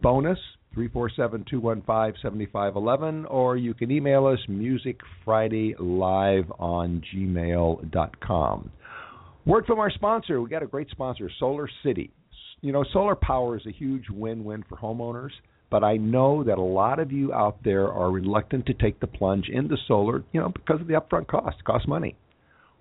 [0.00, 0.38] bonus
[0.72, 6.58] three four seven two one five seventy five eleven, or you can email us musicfridaylive
[6.58, 8.70] on gmail dot com.
[9.44, 10.40] Word from our sponsor.
[10.40, 12.10] We got a great sponsor, Solar City.
[12.62, 15.32] You know, solar power is a huge win-win for homeowners,
[15.70, 19.06] but I know that a lot of you out there are reluctant to take the
[19.06, 21.56] plunge into solar, you know, because of the upfront cost.
[21.58, 22.16] It costs money.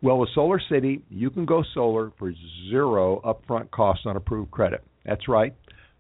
[0.02, 2.32] Well, with Solar City, you can go solar for
[2.70, 4.84] zero upfront costs on approved credit.
[5.06, 5.56] That's right.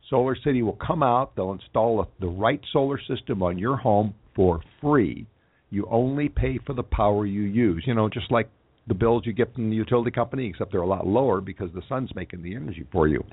[0.09, 4.61] Solar City will come out, they'll install the right solar system on your home for
[4.81, 5.25] free.
[5.71, 7.83] You only pay for the power you use.
[7.87, 8.49] You know, just like
[8.87, 11.81] the bills you get from the utility company, except they're a lot lower because the
[11.89, 13.23] sun's making the energy for you.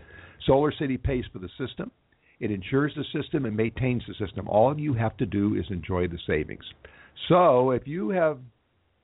[0.47, 1.91] Solar City pays for the system.
[2.43, 4.49] It insures the system and maintains the system.
[4.49, 6.65] All you have to do is enjoy the savings.
[7.29, 8.39] So, if you have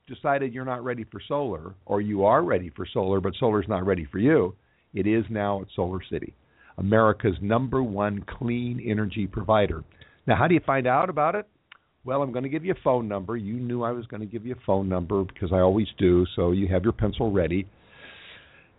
[0.09, 3.85] decided you're not ready for solar, or you are ready for solar but solar's not
[3.85, 4.55] ready for you,
[4.93, 6.33] it is now at Solar City,
[6.77, 9.85] America's number one clean energy provider.
[10.27, 11.47] Now, how do you find out about it?
[12.03, 13.37] Well, I'm going to give you a phone number.
[13.37, 16.25] You knew I was going to give you a phone number because I always do,
[16.35, 17.69] so you have your pencil ready.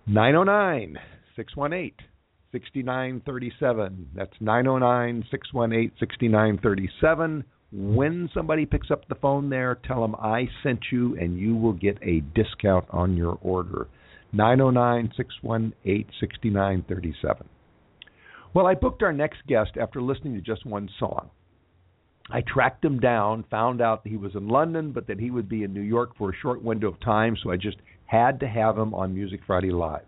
[0.06, 0.98] 909
[1.34, 2.09] 618
[2.52, 4.08] 6937.
[4.14, 7.44] That's 909 618 6937.
[7.72, 11.72] When somebody picks up the phone there, tell them I sent you and you will
[11.72, 13.86] get a discount on your order.
[14.32, 17.48] 909 618 6937.
[18.52, 21.30] Well, I booked our next guest after listening to just one song.
[22.32, 25.48] I tracked him down, found out that he was in London, but that he would
[25.48, 28.48] be in New York for a short window of time, so I just had to
[28.48, 30.04] have him on Music Friday Live.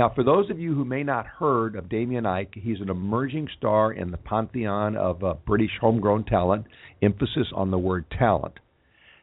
[0.00, 3.48] Now, for those of you who may not heard of Damien Ike, he's an emerging
[3.58, 6.64] star in the pantheon of uh, British homegrown talent,
[7.02, 8.54] emphasis on the word talent.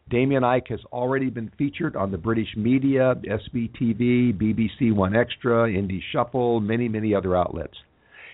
[0.08, 6.60] Damien Ike has already been featured on the British media, SBTV, BBC 1Xtra, Indie Shuffle,
[6.60, 7.74] many, many other outlets.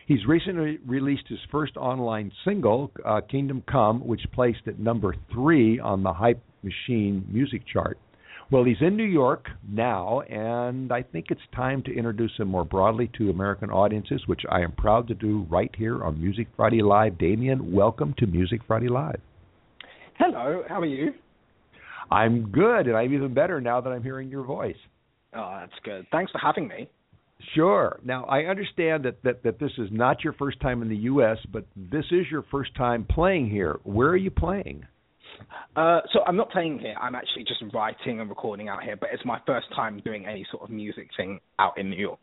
[0.06, 5.80] He's recently released his first online single, uh, Kingdom Come, which placed at number three
[5.80, 7.98] on the Hype Machine music chart.
[8.54, 12.64] Well, he's in New York now, and I think it's time to introduce him more
[12.64, 16.84] broadly to American audiences, which I am proud to do right here on Music Friday
[16.84, 17.18] Live.
[17.18, 19.20] Damien, welcome to Music Friday Live.
[20.20, 21.14] Hello, how are you?
[22.12, 24.78] I'm good, and I'm even better now that I'm hearing your voice.
[25.36, 26.06] Oh, that's good.
[26.12, 26.88] Thanks for having me.
[27.56, 28.00] Sure.
[28.06, 31.40] Now, I understand that, that, that this is not your first time in the U.S.,
[31.52, 33.80] but this is your first time playing here.
[33.84, 34.86] Where are you playing?
[35.76, 36.96] Uh, so I'm not playing here.
[37.00, 40.46] I'm actually just writing and recording out here, but it's my first time doing any
[40.52, 42.20] sort of music thing out in New York.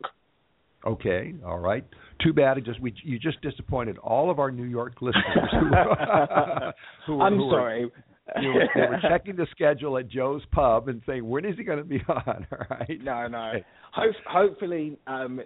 [0.86, 1.84] Okay, all right.
[2.24, 2.56] Too bad.
[2.58, 5.24] It just we you just disappointed all of our New York listeners.
[7.06, 7.84] Who, were, I'm who sorry.
[7.86, 7.92] Were,
[8.40, 11.64] you were, they were checking the schedule at Joe's Pub and saying, "When is he
[11.64, 12.98] going to be on?" All right.
[13.02, 13.52] No, no.
[13.92, 15.40] Ho- hopefully, um,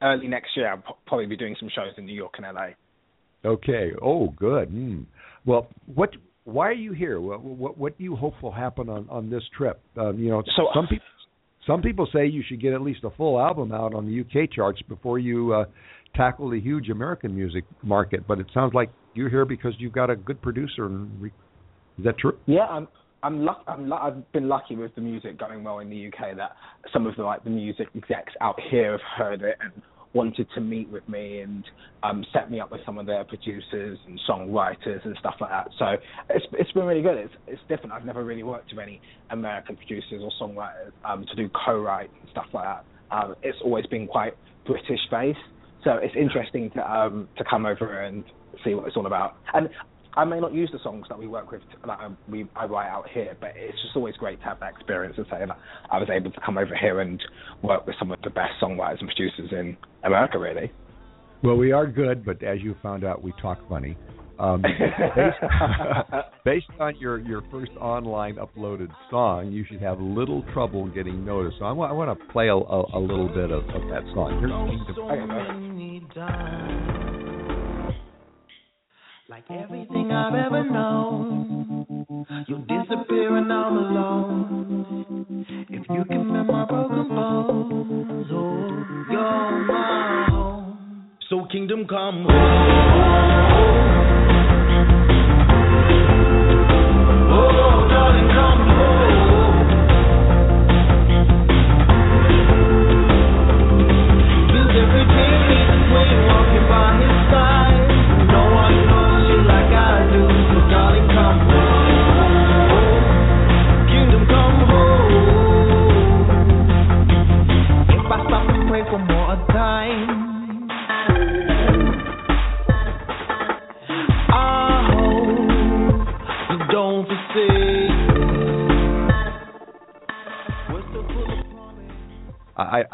[0.00, 2.70] early next year, I'll p- probably be doing some shows in New York and LA.
[3.44, 3.92] Okay.
[4.00, 4.70] Oh, good.
[4.70, 5.06] Mm.
[5.44, 6.10] Well, what?
[6.44, 7.20] Why are you here?
[7.20, 9.80] What, what, what do you hope will happen on on this trip?
[9.96, 11.06] Um, you know, So- some people
[11.66, 14.50] some people say you should get at least a full album out on the UK
[14.50, 15.64] charts before you uh,
[16.16, 18.26] tackle the huge American music market.
[18.26, 20.86] But it sounds like you're here because you've got a good producer.
[20.86, 21.32] And re-
[21.98, 22.36] is that true?
[22.46, 22.88] Yeah, I'm.
[23.24, 23.62] I'm luck.
[23.68, 23.88] I'm.
[23.88, 26.56] Lu- I've been lucky with the music going well in the UK that
[26.92, 29.70] some of the like the music execs out here have heard it and
[30.14, 31.64] wanted to meet with me and
[32.02, 35.68] um, set me up with some of their producers and songwriters and stuff like that.
[35.78, 35.96] So
[36.30, 37.16] it's it's been really good.
[37.18, 37.92] It's it's different.
[37.92, 39.00] I've never really worked with any
[39.30, 42.84] American producers or songwriters um, to do co-write and stuff like that.
[43.10, 44.34] Um, it's always been quite
[44.66, 45.38] British based.
[45.84, 48.24] So it's interesting to um, to come over and
[48.64, 49.36] see what it's all about.
[49.54, 49.68] And
[50.14, 52.90] I may not use the songs that we work with that I, we I write
[52.90, 55.58] out here, but it's just always great to have that experience and say that
[55.90, 57.22] I was able to come over here and
[57.62, 60.70] work with some of the best songwriters and producers in America, really.
[61.42, 63.96] Well, we are good, but as you found out, we talk funny.
[64.38, 65.36] Um, based,
[66.44, 71.56] based on your your first online uploaded song, you should have little trouble getting noticed.
[71.58, 74.40] So I want to play a, a, a little bit of, of that song.
[74.40, 74.50] Here's
[76.14, 77.01] Kingdom.
[79.32, 82.04] Like everything I've ever known,
[82.46, 85.46] you disappear and I'm alone.
[85.70, 88.68] If you can mend my broken bones, oh,
[89.10, 91.08] you're my home.
[91.30, 92.26] So kingdom come.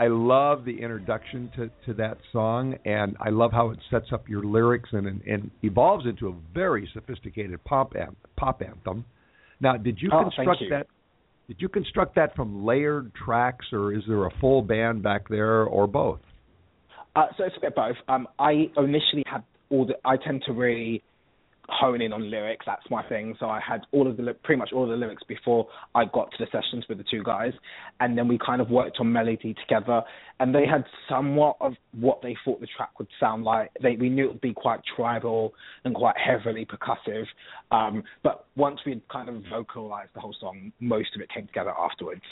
[0.09, 4.43] Love the introduction to, to that song, and I love how it sets up your
[4.45, 9.05] lyrics and, and, and evolves into a very sophisticated pop an, pop anthem.
[9.61, 10.71] Now, did you Oh, construct you.
[10.71, 10.87] that?
[11.49, 15.65] Did you construct that from layered tracks, or is there a full band back there,
[15.65, 16.21] or both?
[17.17, 17.97] Uh, so it's a bit both.
[18.07, 19.95] Um, I initially had all the.
[20.05, 21.03] I tend to really
[21.69, 22.65] hone in on lyrics.
[22.67, 23.37] That's my thing.
[23.39, 26.31] So I had all of the pretty much all of the lyrics before I got
[26.33, 27.53] to the sessions with the two guys,
[28.01, 30.03] and then we kind of worked on melody together.
[30.41, 33.71] And they had somewhat of what they thought the track would sound like.
[33.83, 35.53] They we knew it would be quite tribal
[35.85, 37.27] and quite heavily percussive.
[37.71, 41.47] Um, but once we had kind of vocalized the whole song, most of it came
[41.47, 42.23] together afterwards.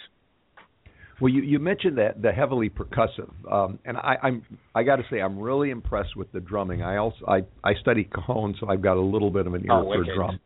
[1.21, 4.43] Well, you, you mentioned that the heavily percussive, um, and I, I'm
[4.75, 6.83] I got to say I'm really impressed with the drumming.
[6.83, 9.73] I also I I study cajon, so I've got a little bit of an ear
[9.73, 10.15] Oh, for wicked.
[10.15, 10.41] drum.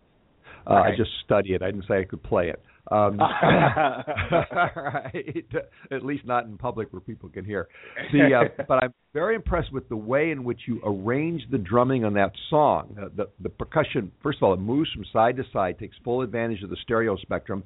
[0.67, 1.63] Uh, I just study it.
[1.63, 2.63] I didn't say I could play it.
[2.91, 3.19] Um,
[4.53, 5.45] right.
[5.91, 7.69] At least not in public where people can hear.
[8.13, 12.05] The, uh, but I'm very impressed with the way in which you arrange the drumming
[12.05, 12.97] on that song.
[13.01, 16.23] Uh, the, the percussion, first of all, it moves from side to side, takes full
[16.23, 17.65] advantage of the stereo spectrum,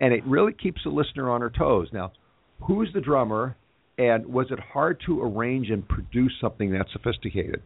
[0.00, 1.88] and it really keeps the listener on her toes.
[1.92, 2.12] Now,
[2.60, 3.56] who's the drummer,
[3.98, 7.62] and was it hard to arrange and produce something that sophisticated?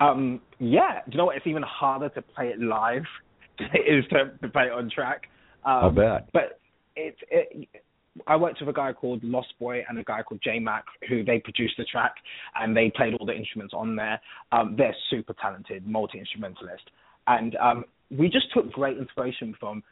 [0.00, 1.36] Um, yeah, do you know what?
[1.36, 3.04] It's even harder to play it live
[3.58, 5.24] than it is to, to play it on track.
[5.64, 6.28] Um, I'll bet.
[6.32, 6.58] But
[6.96, 7.68] it's it,
[8.26, 11.24] I worked with a guy called Lost Boy and a guy called J Mac, who
[11.24, 12.14] they produced the track
[12.56, 14.20] and they played all the instruments on there.
[14.52, 16.90] Um, they're super talented, multi instrumentalist,
[17.26, 19.82] and um, we just took great inspiration from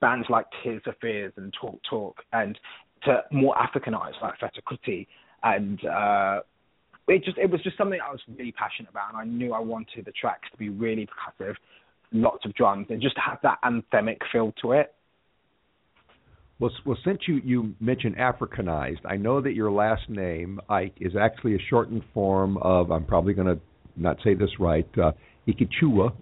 [0.00, 2.58] bands like Tears for Fears and Talk Talk, and
[3.06, 5.06] to more Africanized like Fela Kuti
[5.42, 5.84] and.
[5.84, 6.40] Uh,
[7.08, 9.60] it just it was just something I was really passionate about, and I knew I
[9.60, 11.54] wanted the tracks to be really percussive,
[12.12, 14.92] lots of drums, and just have that anthemic feel to it.
[16.58, 21.12] Well, well, since you you mentioned Africanized, I know that your last name Ike is
[21.14, 23.60] actually a shortened form of I'm probably going to
[23.96, 25.12] not say this right, uh,
[25.46, 26.12] Ikechukwu.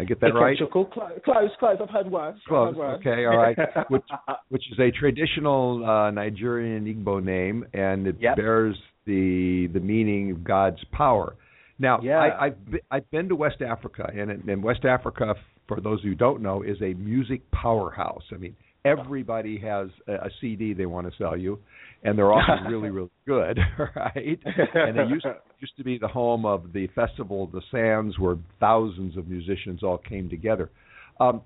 [0.00, 0.56] I get that right?
[0.72, 0.88] Close,
[1.24, 1.76] close, close.
[1.80, 2.38] I've heard worse.
[2.48, 2.74] Close.
[2.76, 3.56] Okay, all right.
[3.90, 4.02] Which
[4.48, 8.36] which is a traditional uh, Nigerian Igbo name, and it Yep.
[8.36, 8.76] bears
[9.06, 11.36] the the meaning of God's power.
[11.78, 12.18] Now, Yeah.
[12.18, 12.56] I, I've
[12.90, 15.34] I've been to West Africa, and and West Africa,
[15.68, 18.24] for those who don't know, is a music powerhouse.
[18.32, 21.58] I mean, everybody has a, a CD they want to sell you,
[22.02, 23.58] and they're often really really good,
[23.96, 24.38] right?
[24.74, 25.26] And they used
[25.60, 29.98] used to be the home of the festival, the Sands, where thousands of musicians all
[29.98, 30.70] came together.
[31.18, 31.42] Um,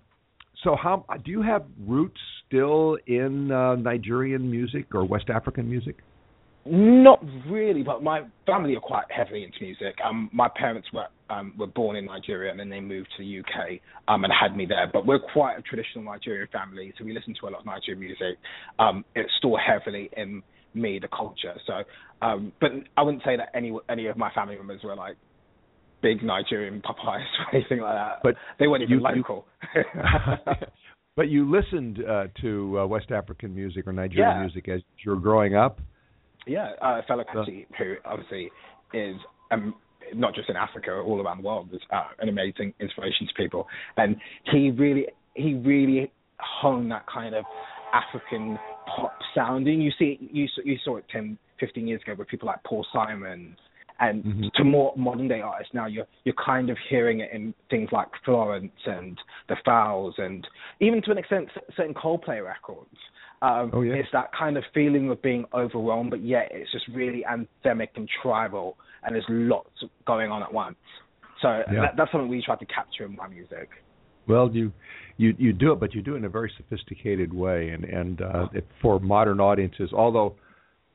[0.62, 5.96] so, how do you have roots still in uh, Nigerian music or West African music?
[6.66, 9.96] Not really, but my family are quite heavily into music.
[10.02, 13.40] Um, my parents were um, were born in Nigeria and then they moved to the
[13.40, 14.88] UK um, and had me there.
[14.92, 18.00] But we're quite a traditional Nigerian family, so we listen to a lot of Nigerian
[18.00, 18.38] music.
[18.78, 20.42] Um, it's still heavily in
[20.74, 21.54] me, the culture.
[21.66, 21.82] So,
[22.20, 25.16] um, but I wouldn't say that any any of my family members were like
[26.02, 28.20] big Nigerian Popeyes or anything like that.
[28.22, 29.44] But they weren't even you- you-
[31.16, 34.40] but you listened uh, to uh, West African music or Nigerian Yeah.
[34.40, 35.80] music as you were growing up.
[36.46, 38.50] Yeah, uh, Fela Kuti, who obviously
[38.92, 39.16] is
[39.50, 39.74] um,
[40.14, 43.66] not just in Africa, all around the world, is uh, an amazing inspiration to people,
[43.96, 44.16] and
[44.50, 47.44] he really, he really honed that kind of
[47.92, 49.80] African pop sounding.
[49.80, 52.84] You see, you saw- you saw it 10, 15 years ago with people like Paul
[52.92, 53.56] Simon,
[54.00, 54.52] and Mhm.
[54.54, 58.08] to more modern day artists now, you're you're kind of hearing it in things like
[58.24, 60.46] Florence and the Foals, and
[60.80, 62.98] even to an extent certain Coldplay records.
[63.44, 63.94] Um, Oh, yeah.
[63.94, 68.08] It's that kind of feeling of being overwhelmed, but yet it's just really anthemic and
[68.22, 69.68] tribal, and there's lots
[70.06, 70.76] going on at once.
[71.42, 71.80] So Yeah.
[71.82, 73.68] that, that's something we try to capture in my music.
[74.26, 74.72] Well, you
[75.18, 78.22] you you do it, but you do it in a very sophisticated way, and and
[78.22, 79.90] uh, it, for modern audiences.
[79.92, 80.34] Although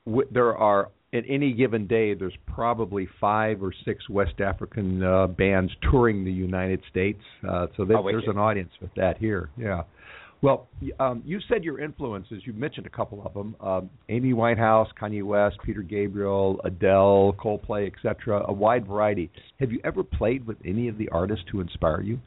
[0.08, 5.28] w- there are at any given day, there's probably five or six West African uh,
[5.28, 9.50] bands touring the United States, uh, so that, Oh, there's an audience with that here.
[9.58, 9.84] Yeah.
[10.42, 10.70] Well,
[11.00, 12.44] um, you said your influences.
[12.46, 17.92] You mentioned a couple of them: um, Amy Winehouse, Kanye West, Peter Gabriel, Adele, Coldplay,
[17.92, 18.46] etc.
[18.48, 19.30] A wide variety.
[19.60, 22.20] Have you ever played with any of the artists who inspire you?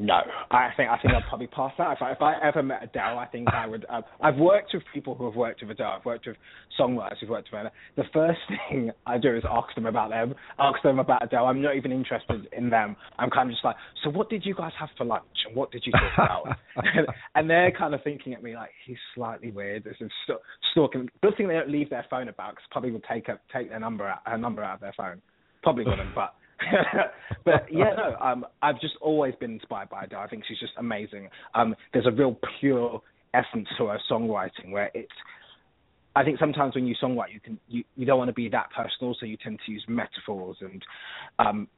[0.00, 0.18] No,
[0.50, 1.92] I think I think I'd probably pass that.
[1.92, 3.84] If I, if I ever met Adele, I think I would.
[3.86, 5.96] Uh, I've worked with people who have worked with Adele.
[5.98, 6.36] I've worked with
[6.80, 7.70] songwriters who've worked with her.
[7.96, 8.38] The first
[8.70, 11.44] thing I do is ask them about them, ask them about Adele.
[11.44, 12.96] I'm not even interested in them.
[13.18, 15.70] I'm kind of just like, so what did you guys have for lunch, and what
[15.70, 16.56] did you talk about?
[16.76, 19.84] and, and they're kind of thinking at me like, he's slightly weird.
[19.84, 20.40] This is st-
[20.72, 21.10] stalking.
[21.22, 23.80] Good thing they don't leave their phone about, because probably would take a, take their
[23.80, 25.20] number out, her number out of their phone.
[25.62, 26.32] Probably wouldn't, but
[27.44, 30.20] but yeah, no, um, I've just always been inspired by Adele.
[30.20, 31.28] I think she's just amazing.
[31.54, 33.00] Um, there's a real pure
[33.34, 35.12] essence to her songwriting where it's.
[36.16, 38.70] I think sometimes when you songwrite, you can you, you don't want to be that
[38.76, 40.82] personal, so you tend to use metaphors and
[41.38, 41.68] um,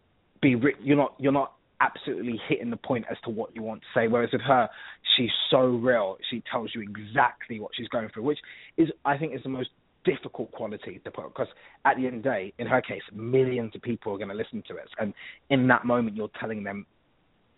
[0.41, 3.81] be re- you're not you're not absolutely hitting the point as to what you want
[3.81, 4.09] to say.
[4.09, 4.69] Whereas with her,
[5.17, 6.17] she's so real.
[6.31, 8.39] She tells you exactly what she's going through, which
[8.77, 9.71] is I think is the most
[10.05, 11.49] difficult quality to put because
[11.85, 14.35] at the end of the day, in her case, millions of people are going to
[14.35, 15.15] listen to it, and
[15.51, 16.87] in that moment, you're telling them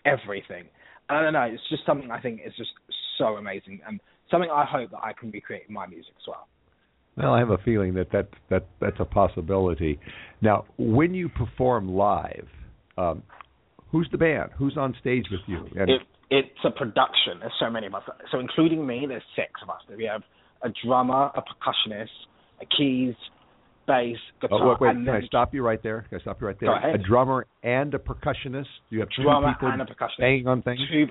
[0.05, 0.65] everything.
[1.09, 1.43] And I don't know.
[1.43, 2.71] It's just something I think is just
[3.19, 6.49] so amazing, and something I hope that I can recreate in my music as well.
[7.17, 10.01] Well, I have a feeling that that, that that's a possibility.
[10.41, 12.49] Now, when you perform live,
[12.99, 13.23] um,
[13.91, 14.51] who's the band?
[14.59, 15.67] Who's on stage with you?
[15.79, 17.39] And It, it's a production.
[17.41, 18.03] There's so many of us.
[18.33, 19.77] So including me, there's six of us.
[19.97, 20.23] We have
[20.63, 22.09] a drummer, a percussionist,
[22.61, 23.15] a keys,
[23.87, 26.07] bass, guitar, Oh, wait, wait, and can I stop you right there?
[26.09, 26.71] Can I stop you right there?
[26.71, 26.95] Go ahead.
[26.95, 28.67] A drummer and a percussionist.
[28.91, 30.19] You have two drummer people and a percussionist.
[30.19, 30.81] banging on things.
[30.91, 31.07] Two,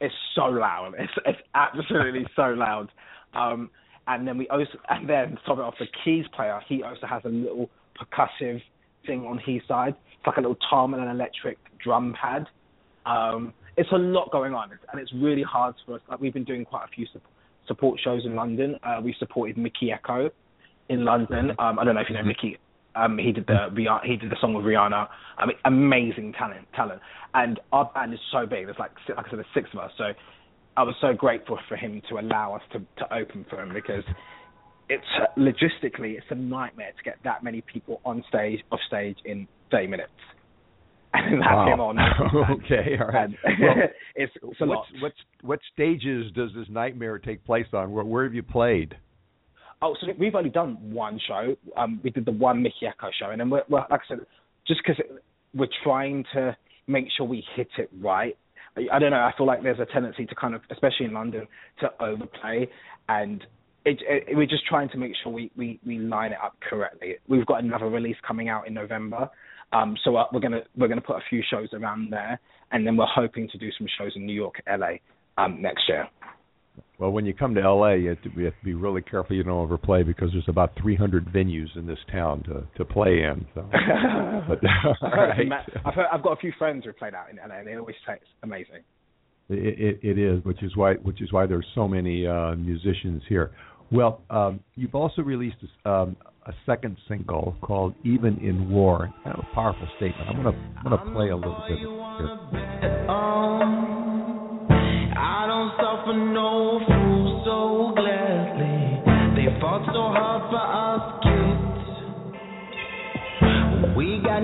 [0.00, 0.92] it's so loud.
[0.98, 2.88] It's it's absolutely so loud.
[3.34, 3.70] Um,
[4.06, 7.06] and then we also and then to top it off, the keys player he also
[7.06, 7.68] has a little
[7.98, 8.60] percussive
[9.06, 9.94] thing on his side.
[10.18, 12.46] It's like a little tom and an electric drum pad.
[13.06, 16.00] Um, it's a lot going on, and it's really hard for us.
[16.08, 17.22] Like we've been doing quite a few sup-
[17.66, 18.76] support shows in London.
[18.82, 20.30] Uh, we supported Mikky Ekko
[20.88, 21.50] in London.
[21.58, 22.58] Um, I don't know if you know Mikky.
[22.94, 23.68] Um, he did the
[24.04, 25.06] he did the song with Rihanna.
[25.36, 27.00] I mean, amazing talent, talent.
[27.34, 28.66] And our band is so big.
[28.66, 29.90] There's like like I said, there's six of us.
[29.96, 30.04] So
[30.76, 34.04] I was so grateful for him to allow us to to open for him because
[34.88, 35.04] it's
[35.36, 39.86] logistically it's a nightmare to get that many people on stage off stage in 30
[39.88, 40.12] minutes.
[41.14, 41.72] And Wow.
[41.72, 41.98] him on.
[42.64, 43.30] okay, all right.
[43.60, 43.74] Well,
[44.14, 44.86] it's, it's a what, lot.
[45.00, 45.12] what
[45.42, 47.92] what stages does this nightmare take place on?
[47.92, 48.94] Where, where have you played?
[49.80, 51.56] Oh, so we've only done one show.
[51.76, 54.18] Um, we did the one Mikky Ekko show, and then we're, we're like I said,
[54.66, 55.02] just because
[55.54, 56.56] we're trying to
[56.86, 58.36] make sure we hit it right.
[58.76, 59.18] I, I don't know.
[59.18, 61.46] I feel like there's a tendency to kind of, especially in London,
[61.80, 62.68] to overplay,
[63.08, 63.42] and
[63.84, 67.16] it, it, we're just trying to make sure we, we, we line it up correctly.
[67.28, 69.30] We've got another release coming out in November,
[69.72, 72.40] um, so uh, we're gonna we're gonna put a few shows around there,
[72.72, 74.96] and then we're hoping to do some shows in New York, LA,
[75.36, 76.08] um, next year.
[76.98, 79.36] Well, when you come to LA, you have to, you have to be really careful
[79.36, 83.46] you don't overplay because there's about 300 venues in this town to to play in.
[83.54, 83.68] So,
[84.48, 84.58] but,
[85.02, 85.46] all right.
[85.84, 87.96] I've, heard, I've got a few friends who played out in LA, and they always
[88.06, 88.82] say it's amazing.
[89.48, 93.22] It, it, it is, which is why which is why there's so many uh, musicians
[93.28, 93.52] here.
[93.90, 95.56] Well, um, you've also released
[95.86, 96.16] um,
[96.46, 100.28] a second single called "Even in War." Kind of a powerful statement.
[100.28, 101.88] I'm gonna I'm gonna play a little bit here.
[105.20, 106.57] I don't suffer no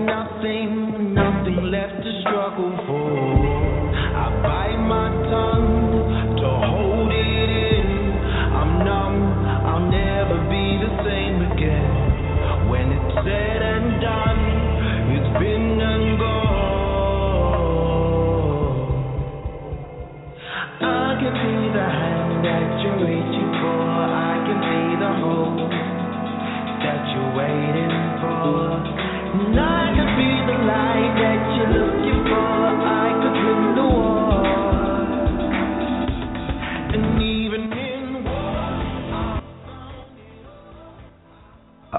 [0.07, 0.84] nothing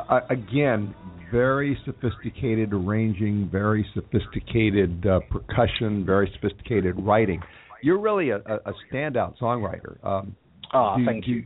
[0.10, 0.94] Uh, again,
[1.32, 7.42] very sophisticated arranging, very sophisticated uh, percussion, very sophisticated writing.
[7.82, 10.04] You're really a, a standout songwriter.
[10.06, 10.36] Um,
[10.74, 11.46] Oh, do, thank do, you.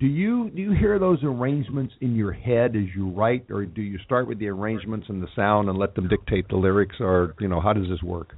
[0.00, 3.82] Do you do you hear those arrangements in your head as you write, or do
[3.82, 7.34] you start with the arrangements and the sound and let them dictate the lyrics, or
[7.40, 8.34] you know how does this work?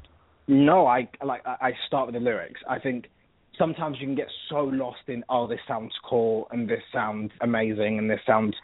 [0.46, 2.60] No, I like I I start with the lyrics.
[2.68, 3.06] I think
[3.56, 7.98] sometimes you can get so lost in oh this sounds cool and this sounds amazing
[7.98, 8.54] and this sounds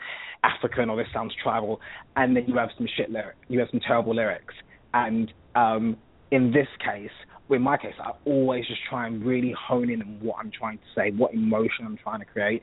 [0.45, 1.80] African or this sounds tribal,
[2.16, 4.55] and then you have some shit lyric, you have some terrible lyrics.
[4.95, 5.97] And um,
[6.30, 7.11] in this case,
[7.51, 10.78] in my case, I always just try and really hone in on what I'm trying
[10.78, 12.62] to say, what emotion I'm trying to create,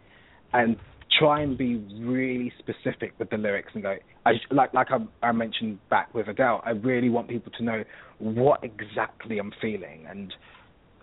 [0.53, 0.77] and
[1.19, 3.95] try and be really specific with the lyrics and go.
[4.25, 7.83] I, like like I, I mentioned back with Adele, I really want people to know
[8.19, 10.33] what exactly I'm feeling, and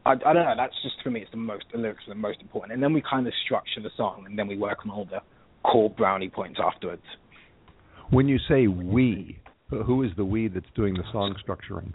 [0.06, 0.54] I, I don't know.
[0.56, 1.20] That's just for me.
[1.20, 3.80] It's the most the lyrics are the most important, and then we kind of structure
[3.82, 5.20] the song, and then we work on all the
[5.64, 7.02] core brownie points afterwards.
[8.10, 9.38] When you say we,
[9.70, 11.92] who is the we that's doing the song structuring?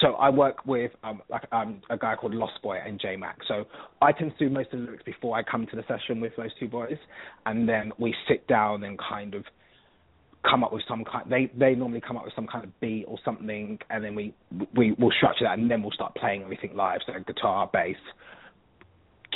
[0.00, 3.38] so I work with um, like um, a guy called Lost Boy and J Mac.
[3.48, 3.64] So
[4.00, 6.32] I tend to do most of the lyrics before I come to the session with
[6.36, 6.96] those two boys,
[7.46, 9.44] and then we sit down and kind of
[10.48, 11.30] come up with some kind.
[11.30, 14.34] They they normally come up with some kind of beat or something, and then we
[14.74, 17.00] we will structure that, and then we'll start playing everything live.
[17.06, 17.96] So guitar, bass,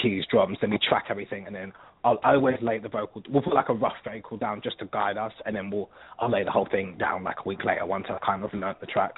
[0.01, 0.59] keys, drums.
[0.61, 1.73] Then we track everything, and then
[2.05, 3.23] I'll I always lay the vocal.
[3.29, 6.31] We'll put like a rough vocal down just to guide us, and then we'll I'll
[6.31, 8.87] lay the whole thing down like a week later once I've kind of learnt the
[8.87, 9.15] track.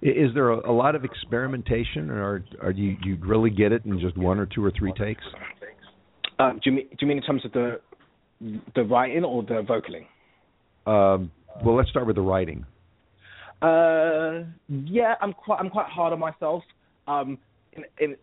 [0.00, 3.98] Is there a, a lot of experimentation, or, do you, you really get it in
[3.98, 5.24] just one or two or three takes?
[6.38, 7.80] Um, do you mean do you mean in terms of the
[8.74, 10.06] the writing or the vocaling?
[10.86, 11.32] Um,
[11.64, 12.64] well, let's start with the writing.
[13.60, 16.62] Uh, yeah, I'm quite I'm quite hard on myself.
[17.08, 17.38] Um,
[17.72, 18.16] in, in,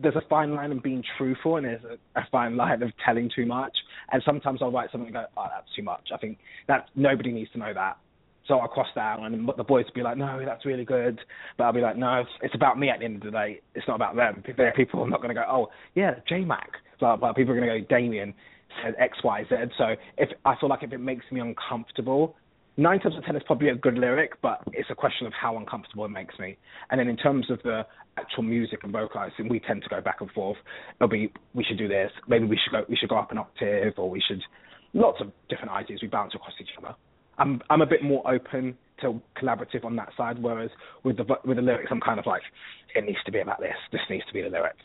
[0.00, 3.30] there's a fine line of being truthful, and there's a, a fine line of telling
[3.34, 3.76] too much.
[4.10, 6.38] And sometimes I'll write something and go, "Oh, that's too much." I think
[6.68, 7.98] that nobody needs to know that.
[8.48, 11.20] So I'll cross that out, and the boys will be like, "No, that's really good,"
[11.56, 13.60] but I'll be like, "No, it's, it's about me at the end of the day.
[13.74, 14.42] It's not about them.
[14.56, 17.32] There people are not going to go, oh, yeah, J Mac, blah blah.
[17.32, 18.34] People are going to go, Damien
[18.82, 19.54] said X Y Z.
[19.78, 22.36] So if I feel like if it makes me uncomfortable,
[22.76, 25.32] nine times out of ten is probably a good lyric, but it's a question of
[25.32, 26.56] how uncomfortable it makes me.
[26.90, 27.86] And then in terms of the
[28.18, 30.56] actual music and vocalizing, we tend to go back and forth.
[30.96, 33.38] It'll be we should do this, maybe we should go we should go up an
[33.38, 34.42] octave, or we should
[34.94, 36.00] lots of different ideas.
[36.02, 36.94] We bounce across each other.
[37.38, 40.70] I'm I'm a bit more open to collaborative on that side, whereas
[41.02, 42.42] with the with the lyrics, I'm kind of like
[42.94, 43.76] it needs to be about this.
[43.90, 44.76] This needs to be the lyric.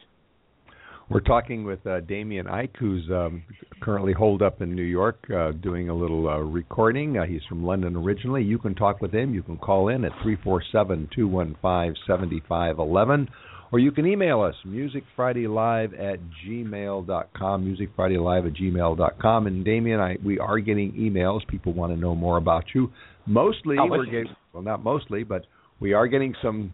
[1.09, 3.43] We're talking with uh, Damien Ike, who's um,
[3.81, 7.17] currently holed up in New York uh, doing a little uh, recording.
[7.17, 8.43] Uh, he's from London originally.
[8.43, 9.33] You can talk with him.
[9.33, 13.29] You can call in at three four seven two one five seventy five eleven,
[13.71, 19.47] or you can email us, musicfridaylive at gmail.com, musicfridaylive at gmail.com.
[19.47, 21.47] And Damien, I, we are getting emails.
[21.47, 22.91] People want to know more about you.
[23.25, 25.45] Mostly, Oh, we're getting, well, not mostly, but
[25.79, 26.73] we are getting some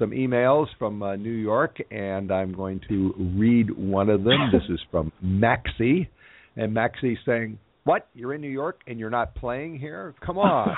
[0.00, 4.50] some emails from uh, New York, and I'm going to read one of them.
[4.52, 6.08] This is from Maxie,
[6.56, 8.08] and Maxie saying, "What?
[8.14, 10.14] You're in New York and you're not playing here?
[10.26, 10.74] Come on!"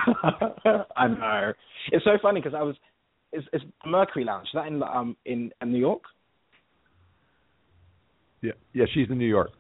[0.96, 1.52] I know.
[1.90, 2.76] It's so funny because I was.
[3.32, 4.48] It's, it's Mercury Lounge.
[4.48, 6.02] Is that in um in, in New York?
[8.42, 9.50] yeah, yeah, she's in New York.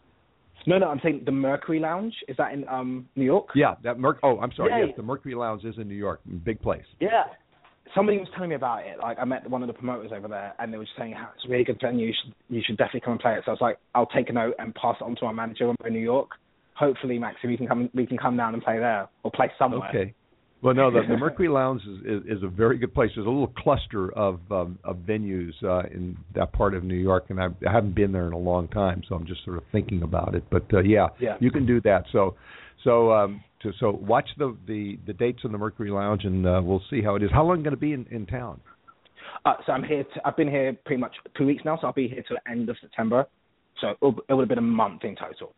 [0.66, 0.88] No, no.
[0.88, 2.14] I'm saying the Mercury Lounge.
[2.28, 3.48] Is that in um New York?
[3.54, 4.18] Yeah, that Merc.
[4.22, 4.70] Oh, I'm sorry.
[4.70, 4.86] Yeah.
[4.86, 6.84] Yes, the Mercury Lounge is in New York, big place.
[7.00, 7.24] Yeah.
[7.94, 8.98] Somebody was telling me about it.
[9.00, 11.30] Like I met one of the promoters over there, and they were just saying how
[11.34, 12.06] it's a really good venue.
[12.06, 13.42] You should you should definitely come and play it.
[13.44, 15.66] So I was like, I'll take a note and pass it on to our manager
[15.66, 16.30] when we're in New York.
[16.74, 19.88] Hopefully, Max, we can come we can come down and play there or play somewhere.
[19.90, 20.14] Okay.
[20.62, 23.10] Well, no, the, the Mercury Lounge is, is is a very good place.
[23.14, 27.26] There's a little cluster of um, of venues uh, in that part of New York,
[27.30, 29.64] and I, I haven't been there in a long time, so I'm just sort of
[29.72, 30.44] thinking about it.
[30.50, 31.36] But uh, yeah, Yeah.
[31.40, 32.04] you can do that.
[32.12, 32.36] So,
[32.84, 36.60] so um, to, so watch the, the the dates in the Mercury Lounge, and uh,
[36.62, 37.30] we'll see how it is.
[37.32, 38.60] How long going to be in, in town?
[39.44, 40.04] Uh, so I'm here.
[40.04, 42.50] To, I've been here pretty much two weeks now, so I'll be here till the
[42.50, 43.26] end of September.
[43.80, 45.54] So it'll, it would have been a month in total.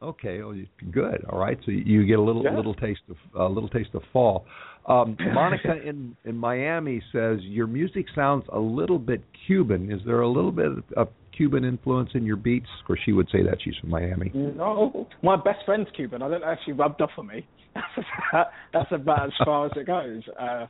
[0.00, 1.24] Okay, well, you- good.
[1.28, 2.54] All right, so you get a little Yeah.
[2.54, 4.46] little taste of a little taste of fall.
[4.86, 9.90] Um, Monica in in Miami says your music sounds a little bit Cuban.
[9.90, 11.08] Is there a little bit of
[11.38, 12.68] Cuban influence in your beats?
[12.88, 14.30] Or she would say that she's from Miami.
[14.34, 16.20] No, my best friend's Cuban.
[16.20, 17.46] I don't know if she rubbed off on me.
[18.74, 20.22] That's about as far as it goes.
[20.38, 20.66] Uh,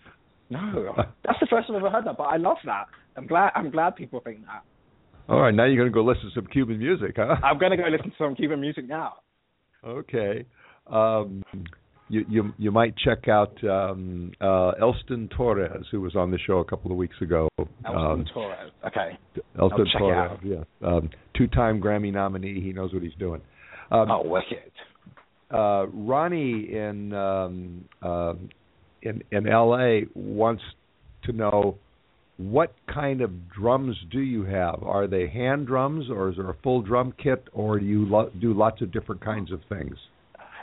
[0.51, 0.95] no,
[1.25, 2.87] that's the first time I've ever heard that, but I love that.
[3.17, 3.51] I'm glad.
[3.55, 4.63] I'm glad people think that.
[5.29, 7.37] All right, now you're going to go listen to some Cuban music, huh?
[7.45, 9.15] I'm going to go listen to some Cuban music now.
[9.85, 10.47] Okay.
[10.87, 11.45] Um,
[12.09, 16.59] you you you might check out um, uh, Elston Torres, who was on the show
[16.59, 17.49] a couple of weeks ago.
[17.59, 18.71] Elston Um, Torres.
[18.87, 19.19] Okay.
[19.59, 20.39] Elston I'll check it Torres, out.
[20.45, 22.61] yeah, um, two-time Grammy nominee.
[22.61, 23.41] He knows what he's doing.
[23.91, 24.73] Um, oh, wicked.
[25.51, 28.49] uh, Ronnie in um, um
[29.03, 30.07] in in L.A.
[30.15, 30.63] wants
[31.25, 31.77] to know
[32.37, 34.83] what kind of drums do you have?
[34.83, 38.31] Are they hand drums, or is there a full drum kit, or do you lo-
[38.41, 39.97] do lots of different kinds of things?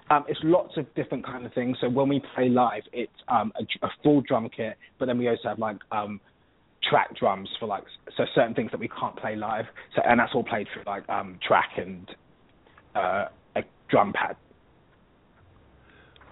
[0.09, 1.77] Um, it's lots of different kind of things.
[1.81, 5.27] So when we play live, it's um, a, a full drum kit, but then we
[5.27, 6.19] also have like um,
[6.89, 7.83] track drums for like
[8.15, 9.65] so certain things that we can't play live.
[9.95, 12.07] So and that's all played through like um, track and
[12.95, 13.25] uh,
[13.55, 14.35] a drum pad.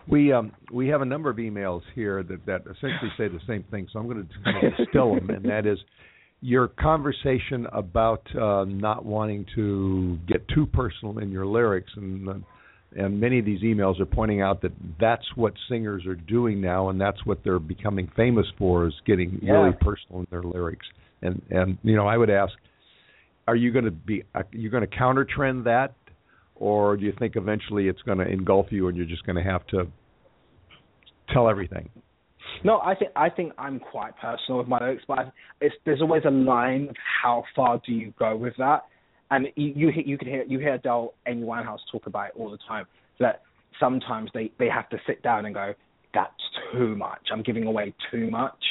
[0.08, 3.64] We um we have a number of emails here that that essentially say the same
[3.72, 5.80] thing, so I'm going to distill them, and that is
[6.42, 12.34] your conversation about uh, not wanting to get too personal in your lyrics, and uh,
[12.96, 16.90] and many of these emails are pointing out that that's what singers are doing now,
[16.90, 19.54] and that's what they're becoming famous for is getting Yeah.
[19.54, 20.86] really personal in their lyrics,
[21.22, 22.54] and and you know I would ask,
[23.48, 25.94] are you going to be are you going to counter trend that?
[26.56, 29.44] Or do you think eventually it's going to engulf you and you're just going to
[29.44, 29.88] have to
[31.34, 31.90] tell everything?
[32.64, 36.24] No, I think I think I'm quite personal with my lyrics, but it's, there's always
[36.26, 38.84] a line of how far do you go with that,
[39.34, 42.60] and you you, can hear you hear Adele, Amy Winehouse talk about it all the
[42.68, 42.86] time.
[43.20, 43.42] That
[43.80, 45.74] sometimes they they have to sit down and go,
[46.14, 46.32] that's
[46.72, 47.28] too much.
[47.32, 48.64] I'm giving away too much.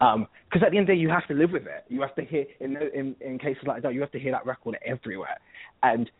[0.00, 1.84] Um, because at the end of the day, you have to live with it.
[1.88, 4.44] You have to hear in in in cases like that, you have to hear that
[4.44, 5.38] record everywhere.
[5.82, 6.10] And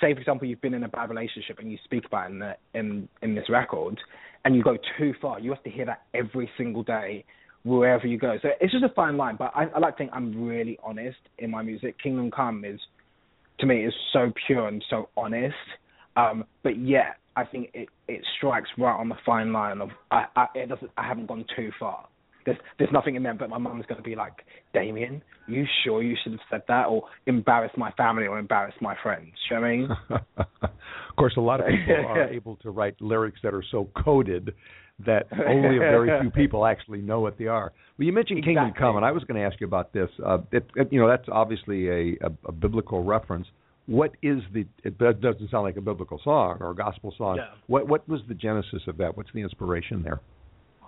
[0.00, 2.38] say, for example, you've been in a bad relationship and you speak about it in
[2.38, 3.98] the, in in this record,
[4.44, 5.40] and you go too far.
[5.40, 7.24] You have to hear that every single day,
[7.64, 8.38] wherever you go.
[8.40, 9.36] So it's just a fine line.
[9.36, 11.96] But I, I like to think I'm really honest in my music.
[12.02, 12.80] Kingdom Come is,
[13.60, 15.54] to me, is so pure and so honest.
[16.16, 20.24] Um, but yet, I think it it strikes right on the fine line of I,
[20.36, 22.06] I it doesn't I haven't gone too far.
[22.44, 24.44] There's there's nothing in there, but my mum's going to be like,
[24.74, 28.96] Damien, you sure you should have said that, or embarrass my family, or embarrass my
[29.02, 29.32] friends.
[29.50, 29.88] You know what I mean?
[30.36, 34.52] of course, a lot of people are able to write lyrics that are so coded
[35.06, 37.72] that only a very few people actually know what they are.
[37.98, 38.80] Well, you mentioned Kingdom Exactly.
[38.80, 40.08] Come, and I was going to ask you about this.
[40.24, 43.46] Uh, it, it, you know, that's obviously a, a, a biblical reference.
[43.86, 44.64] what is the?
[44.84, 47.38] It doesn't sound like a biblical song or a gospel song.
[47.66, 49.16] What what was the genesis of that?
[49.16, 50.20] What's the inspiration there?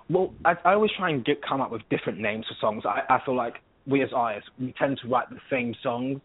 [0.08, 2.84] Well, I, I always try and get come up with different names for songs.
[2.86, 3.54] I, I feel like
[3.86, 6.20] we as artists we tend to write the same songs,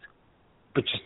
[0.80, 1.04] but just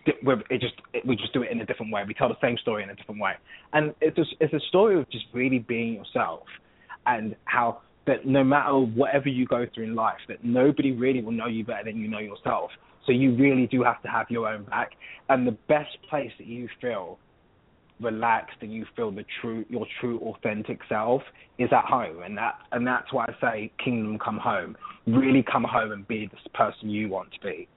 [0.51, 2.03] it just it, we just do it in a different way.
[2.07, 3.33] We tell the same story in a different way,
[3.73, 6.43] and it's a, it's a story of just really being yourself,
[7.05, 11.31] and how that no matter whatever you go through in life, that nobody really will
[11.31, 12.71] know you better than you know yourself.
[13.05, 14.91] So you really do have to have your own back,
[15.29, 17.17] and the best place that you feel
[17.99, 21.21] relaxed and you feel the true your true authentic self
[21.57, 22.21] is at home.
[22.21, 24.77] And that and that's why I say kingdom come home.
[25.07, 27.67] Really come home and be the person you want to be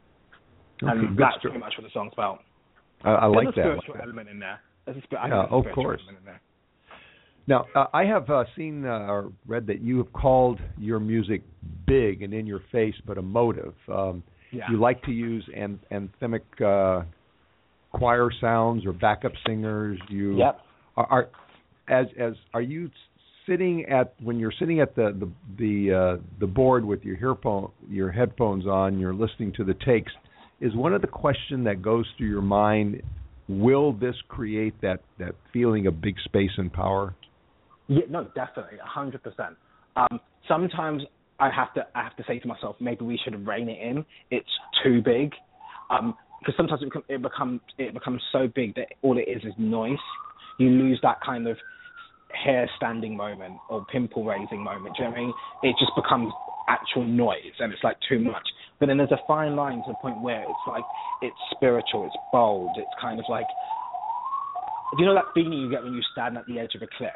[0.82, 2.40] Okay, and that's pretty much what the song's about
[3.04, 3.66] I, I like there's a that.
[3.66, 4.02] I like spiritual that.
[4.04, 6.00] element in there there's a, spi- I there's a of course.
[6.04, 6.40] element in there.
[7.48, 11.42] Now, uh, I have uh, seen uh, or read that you have called your music
[11.86, 13.74] big and in your face, but emotive.
[13.88, 14.22] Um,
[14.52, 14.64] Yeah.
[14.70, 17.04] You like to use an- anthemic uh,
[17.92, 19.98] choir sounds or backup singers.
[20.08, 20.60] You Yep.
[20.96, 21.28] are, are
[21.88, 22.90] as as are you
[23.46, 27.70] sitting at when you're sitting at the the the, uh, the board with your earphone
[27.88, 30.12] your headphones on, you're listening to the takes.
[30.60, 33.02] Is one of the question that goes through your mind,
[33.48, 37.14] will this create that that feeling of big space and power?
[37.88, 39.56] Yeah, no, definitely, a hundred percent.
[39.96, 41.02] Um, sometimes
[41.38, 44.04] I have to I have to say to myself, maybe we should rein it in.
[44.30, 44.48] It's
[44.82, 45.32] too big,
[45.90, 49.98] because sometimes it, it becomes it becomes so big that all it is is noise.
[50.58, 51.58] You lose that kind of
[52.44, 54.96] hair standing moment or pimple raising moment.
[54.96, 55.34] Do you know what I mean?
[55.64, 56.32] It just becomes
[56.66, 58.46] actual noise, and it's like too much.
[58.78, 60.84] But then there's a fine line to the point where it's like
[61.22, 63.46] it's spiritual, it's bold, it's kind of like
[64.96, 66.86] do you know that feeling you get when you stand at the edge of a
[66.96, 67.10] cliff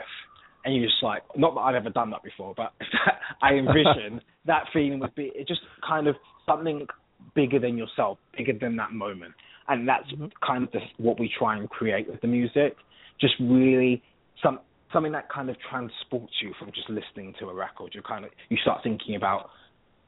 [0.65, 2.73] and you're just like, not that I've ever done that before, but
[3.43, 6.87] I envision that feeling would be it just kind of something
[7.35, 9.35] bigger than yourself, bigger than that moment,
[9.69, 10.27] and that's mm-hmm.
[10.45, 12.77] kind of the, what we try and create with the music.
[13.21, 14.03] Just really
[14.43, 14.61] some
[14.93, 17.93] something that kind of transports you from just listening to a record.
[17.95, 19.51] You kind of you start thinking about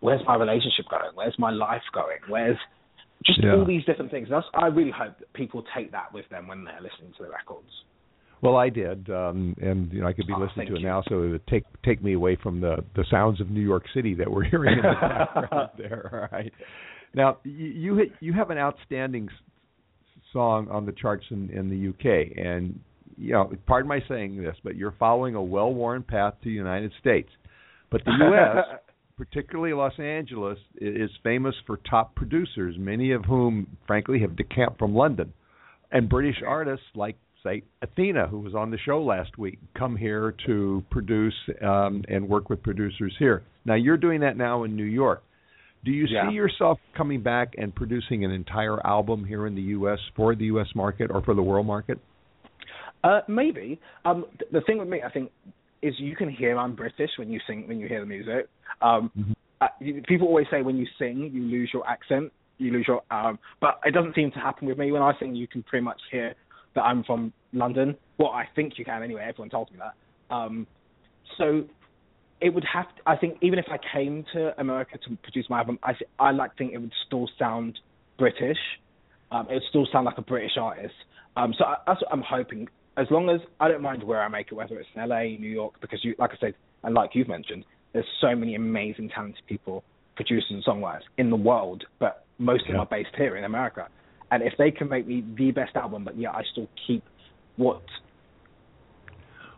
[0.03, 2.59] where's my relationship going, where's my life going, where's
[3.25, 3.55] just Yeah.
[3.55, 4.29] all these different things.
[4.29, 7.31] That's I really hope that people take that with them when they're listening to the
[7.31, 7.71] records.
[8.43, 10.87] Well, I did, um, and you know I could be Oh, listening to it you.
[10.87, 13.85] now, so it would take take me away from the the sounds of New York
[13.95, 16.29] City that we're hearing in the background there.
[16.33, 16.53] All right.
[17.15, 19.29] Now you you, you have an outstanding
[20.33, 22.81] song on the charts in, in the UK, and
[23.17, 26.91] you know, pardon my saying this, but you're following a well-worn path to the United
[26.99, 27.29] States,
[27.91, 28.65] but the U.S.
[29.17, 34.95] particularly Los Angeles, is famous for top producers, many of whom, frankly, have decamped from
[34.95, 35.33] London.
[35.91, 40.35] And British artists like, say, Athena, who was on the show last week, come here
[40.47, 43.43] to produce um, and work with producers here.
[43.65, 45.23] Now, you're doing that now in New York.
[45.85, 46.29] Do you Yeah.
[46.29, 49.99] see yourself coming back and producing an entire album here in the U.S.
[50.15, 50.69] for the U.S.
[50.75, 51.99] market or for the world market?
[53.03, 53.81] Uh, maybe.
[54.05, 55.33] Um, th- the thing with me, I think,
[55.83, 58.49] is you can hear I'm British when you sing when you hear the music.
[58.81, 62.87] Um, uh, you, people always say when you sing you lose your accent, you lose
[62.87, 63.03] your.
[63.11, 64.93] Um, but it doesn't seem to happen with me.
[64.93, 66.35] When I sing, you can pretty much hear
[66.75, 67.97] that I'm from London.
[68.19, 69.27] Well, I think you can anyway.
[69.29, 70.35] Everyone tells me that.
[70.35, 70.67] Um,
[71.39, 71.65] so
[72.41, 72.87] it would have.
[72.97, 76.31] To, I think even if I came to America to produce my album, I I
[76.31, 77.79] like think it would still sound
[78.19, 78.59] British.
[79.31, 80.95] Um, it would still sound like a British artist.
[81.37, 82.69] Um, so I, that's what I'm hoping.
[82.97, 85.49] As long as I don't mind where I make it, whether it's in LA, New
[85.49, 89.43] York, because you, like I said, and like you've mentioned, there's so many amazing, talented
[89.47, 89.83] people,
[90.17, 93.89] producers and songwriters in the world, but most of them are based here in America.
[94.31, 97.05] And if they can make me the best album, but yeah, I still keep
[97.57, 97.83] what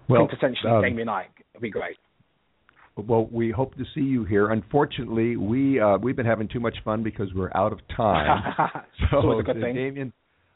[0.09, 1.97] Well, quintessentially um, Damien Ike, it'd be great.
[2.97, 4.51] Well, we hope to see you here.
[4.51, 8.85] Unfortunately, we uh, we've been having too much fun because we're out of time.
[9.11, 9.75] So It's a good thing.
[9.75, 10.13] Damien,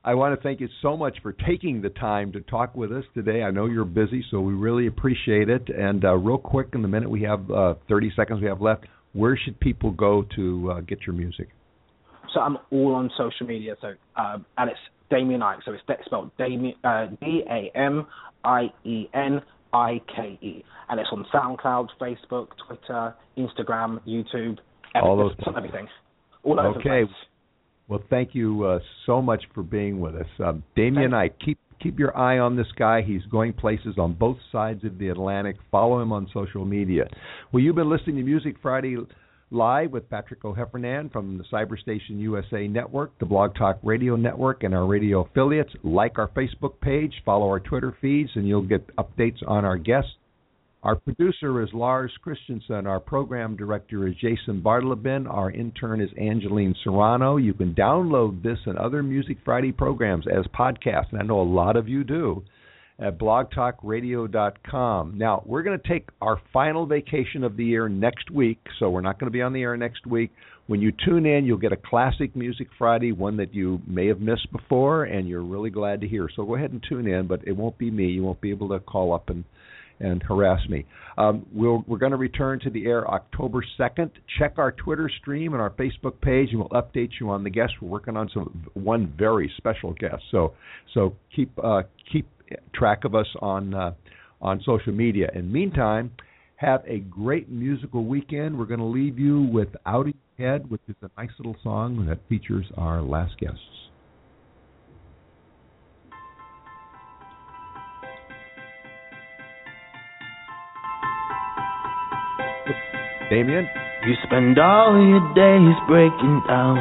[0.08, 3.04] I want to thank you so much for taking the time to talk with us
[3.12, 3.42] today.
[3.42, 5.68] I know you're busy, so we really appreciate it.
[5.68, 8.86] And uh, real quick, in the minute we have, uh, 30 seconds we have left,
[9.12, 11.48] where should people go to uh, get your music?
[12.32, 13.76] So I'm all on social media.
[13.82, 14.80] So um, and it's
[15.10, 15.58] Damien Ike.
[15.66, 18.06] So it's spelled Damien uh, D A M
[18.44, 19.42] I E N
[19.74, 24.56] I K E, and it's on SoundCloud, Facebook, Twitter, Instagram, YouTube,
[24.94, 25.18] All everything.
[25.18, 25.88] those It's everything.
[26.44, 27.04] All over the Okay.
[27.88, 31.14] Well, thank you uh, so much for being with us, um, Damien.
[31.14, 33.02] I keep keep your eye on this guy.
[33.02, 35.56] He's going places on both sides of the Atlantic.
[35.70, 37.04] Follow him on social media.
[37.52, 38.96] Well, you've been listening to Music Friday
[39.50, 44.74] Live with Patrick O'Heffernan from the Cyberstation USA Network, the Blog Talk Radio Network, and
[44.74, 45.72] our radio affiliates.
[45.82, 50.10] Like our Facebook page, follow our Twitter feeds, and you'll get updates on our guests.
[50.84, 52.86] Our producer is Lars Christensen.
[52.86, 55.28] Our program director is Jason Bartleben.
[55.28, 57.36] Our intern is Angeline Serrano.
[57.36, 61.42] You can download this and other Music Friday programs as podcasts, and I know a
[61.42, 62.44] lot of you do,
[63.00, 65.18] at blogtalkradio.com.
[65.18, 69.00] Now, we're going to take our final vacation of the year next week, so we're
[69.00, 70.30] not going to be on the air next week.
[70.68, 74.20] When you tune in, you'll get a classic Music Friday, one that you may have
[74.20, 76.28] missed before, and you're really glad to hear.
[76.36, 78.06] So go ahead and tune in, but it won't be me.
[78.06, 79.42] You won't be able to call up and
[80.00, 80.86] and harass me.
[81.16, 84.10] Um, we'll, we're going to return to the air October 2nd.
[84.38, 87.74] Check our Twitter stream and our Facebook page, and we'll update you on the guests.
[87.80, 90.54] We're working on some one very special guest, so
[90.94, 91.82] so keep uh,
[92.12, 92.28] keep
[92.74, 93.92] track of us on uh,
[94.40, 95.28] on social media.
[95.34, 96.12] In the meantime,
[96.56, 98.58] have a great musical weekend.
[98.58, 101.56] We're going to leave you with "Out of Your Head," which is a nice little
[101.62, 103.87] song that features our last guests.
[113.30, 113.68] Damien?
[114.06, 116.78] You spend all your days breaking down.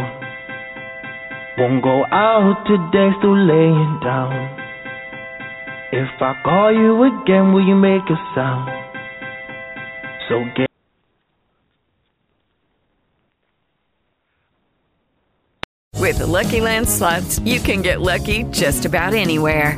[1.57, 4.31] Won't go out today, still laying down.
[5.91, 8.69] If I call you again, will you make a sound?
[10.29, 10.67] So get.
[15.99, 19.77] With the Lucky Land slots, you can get lucky just about anywhere.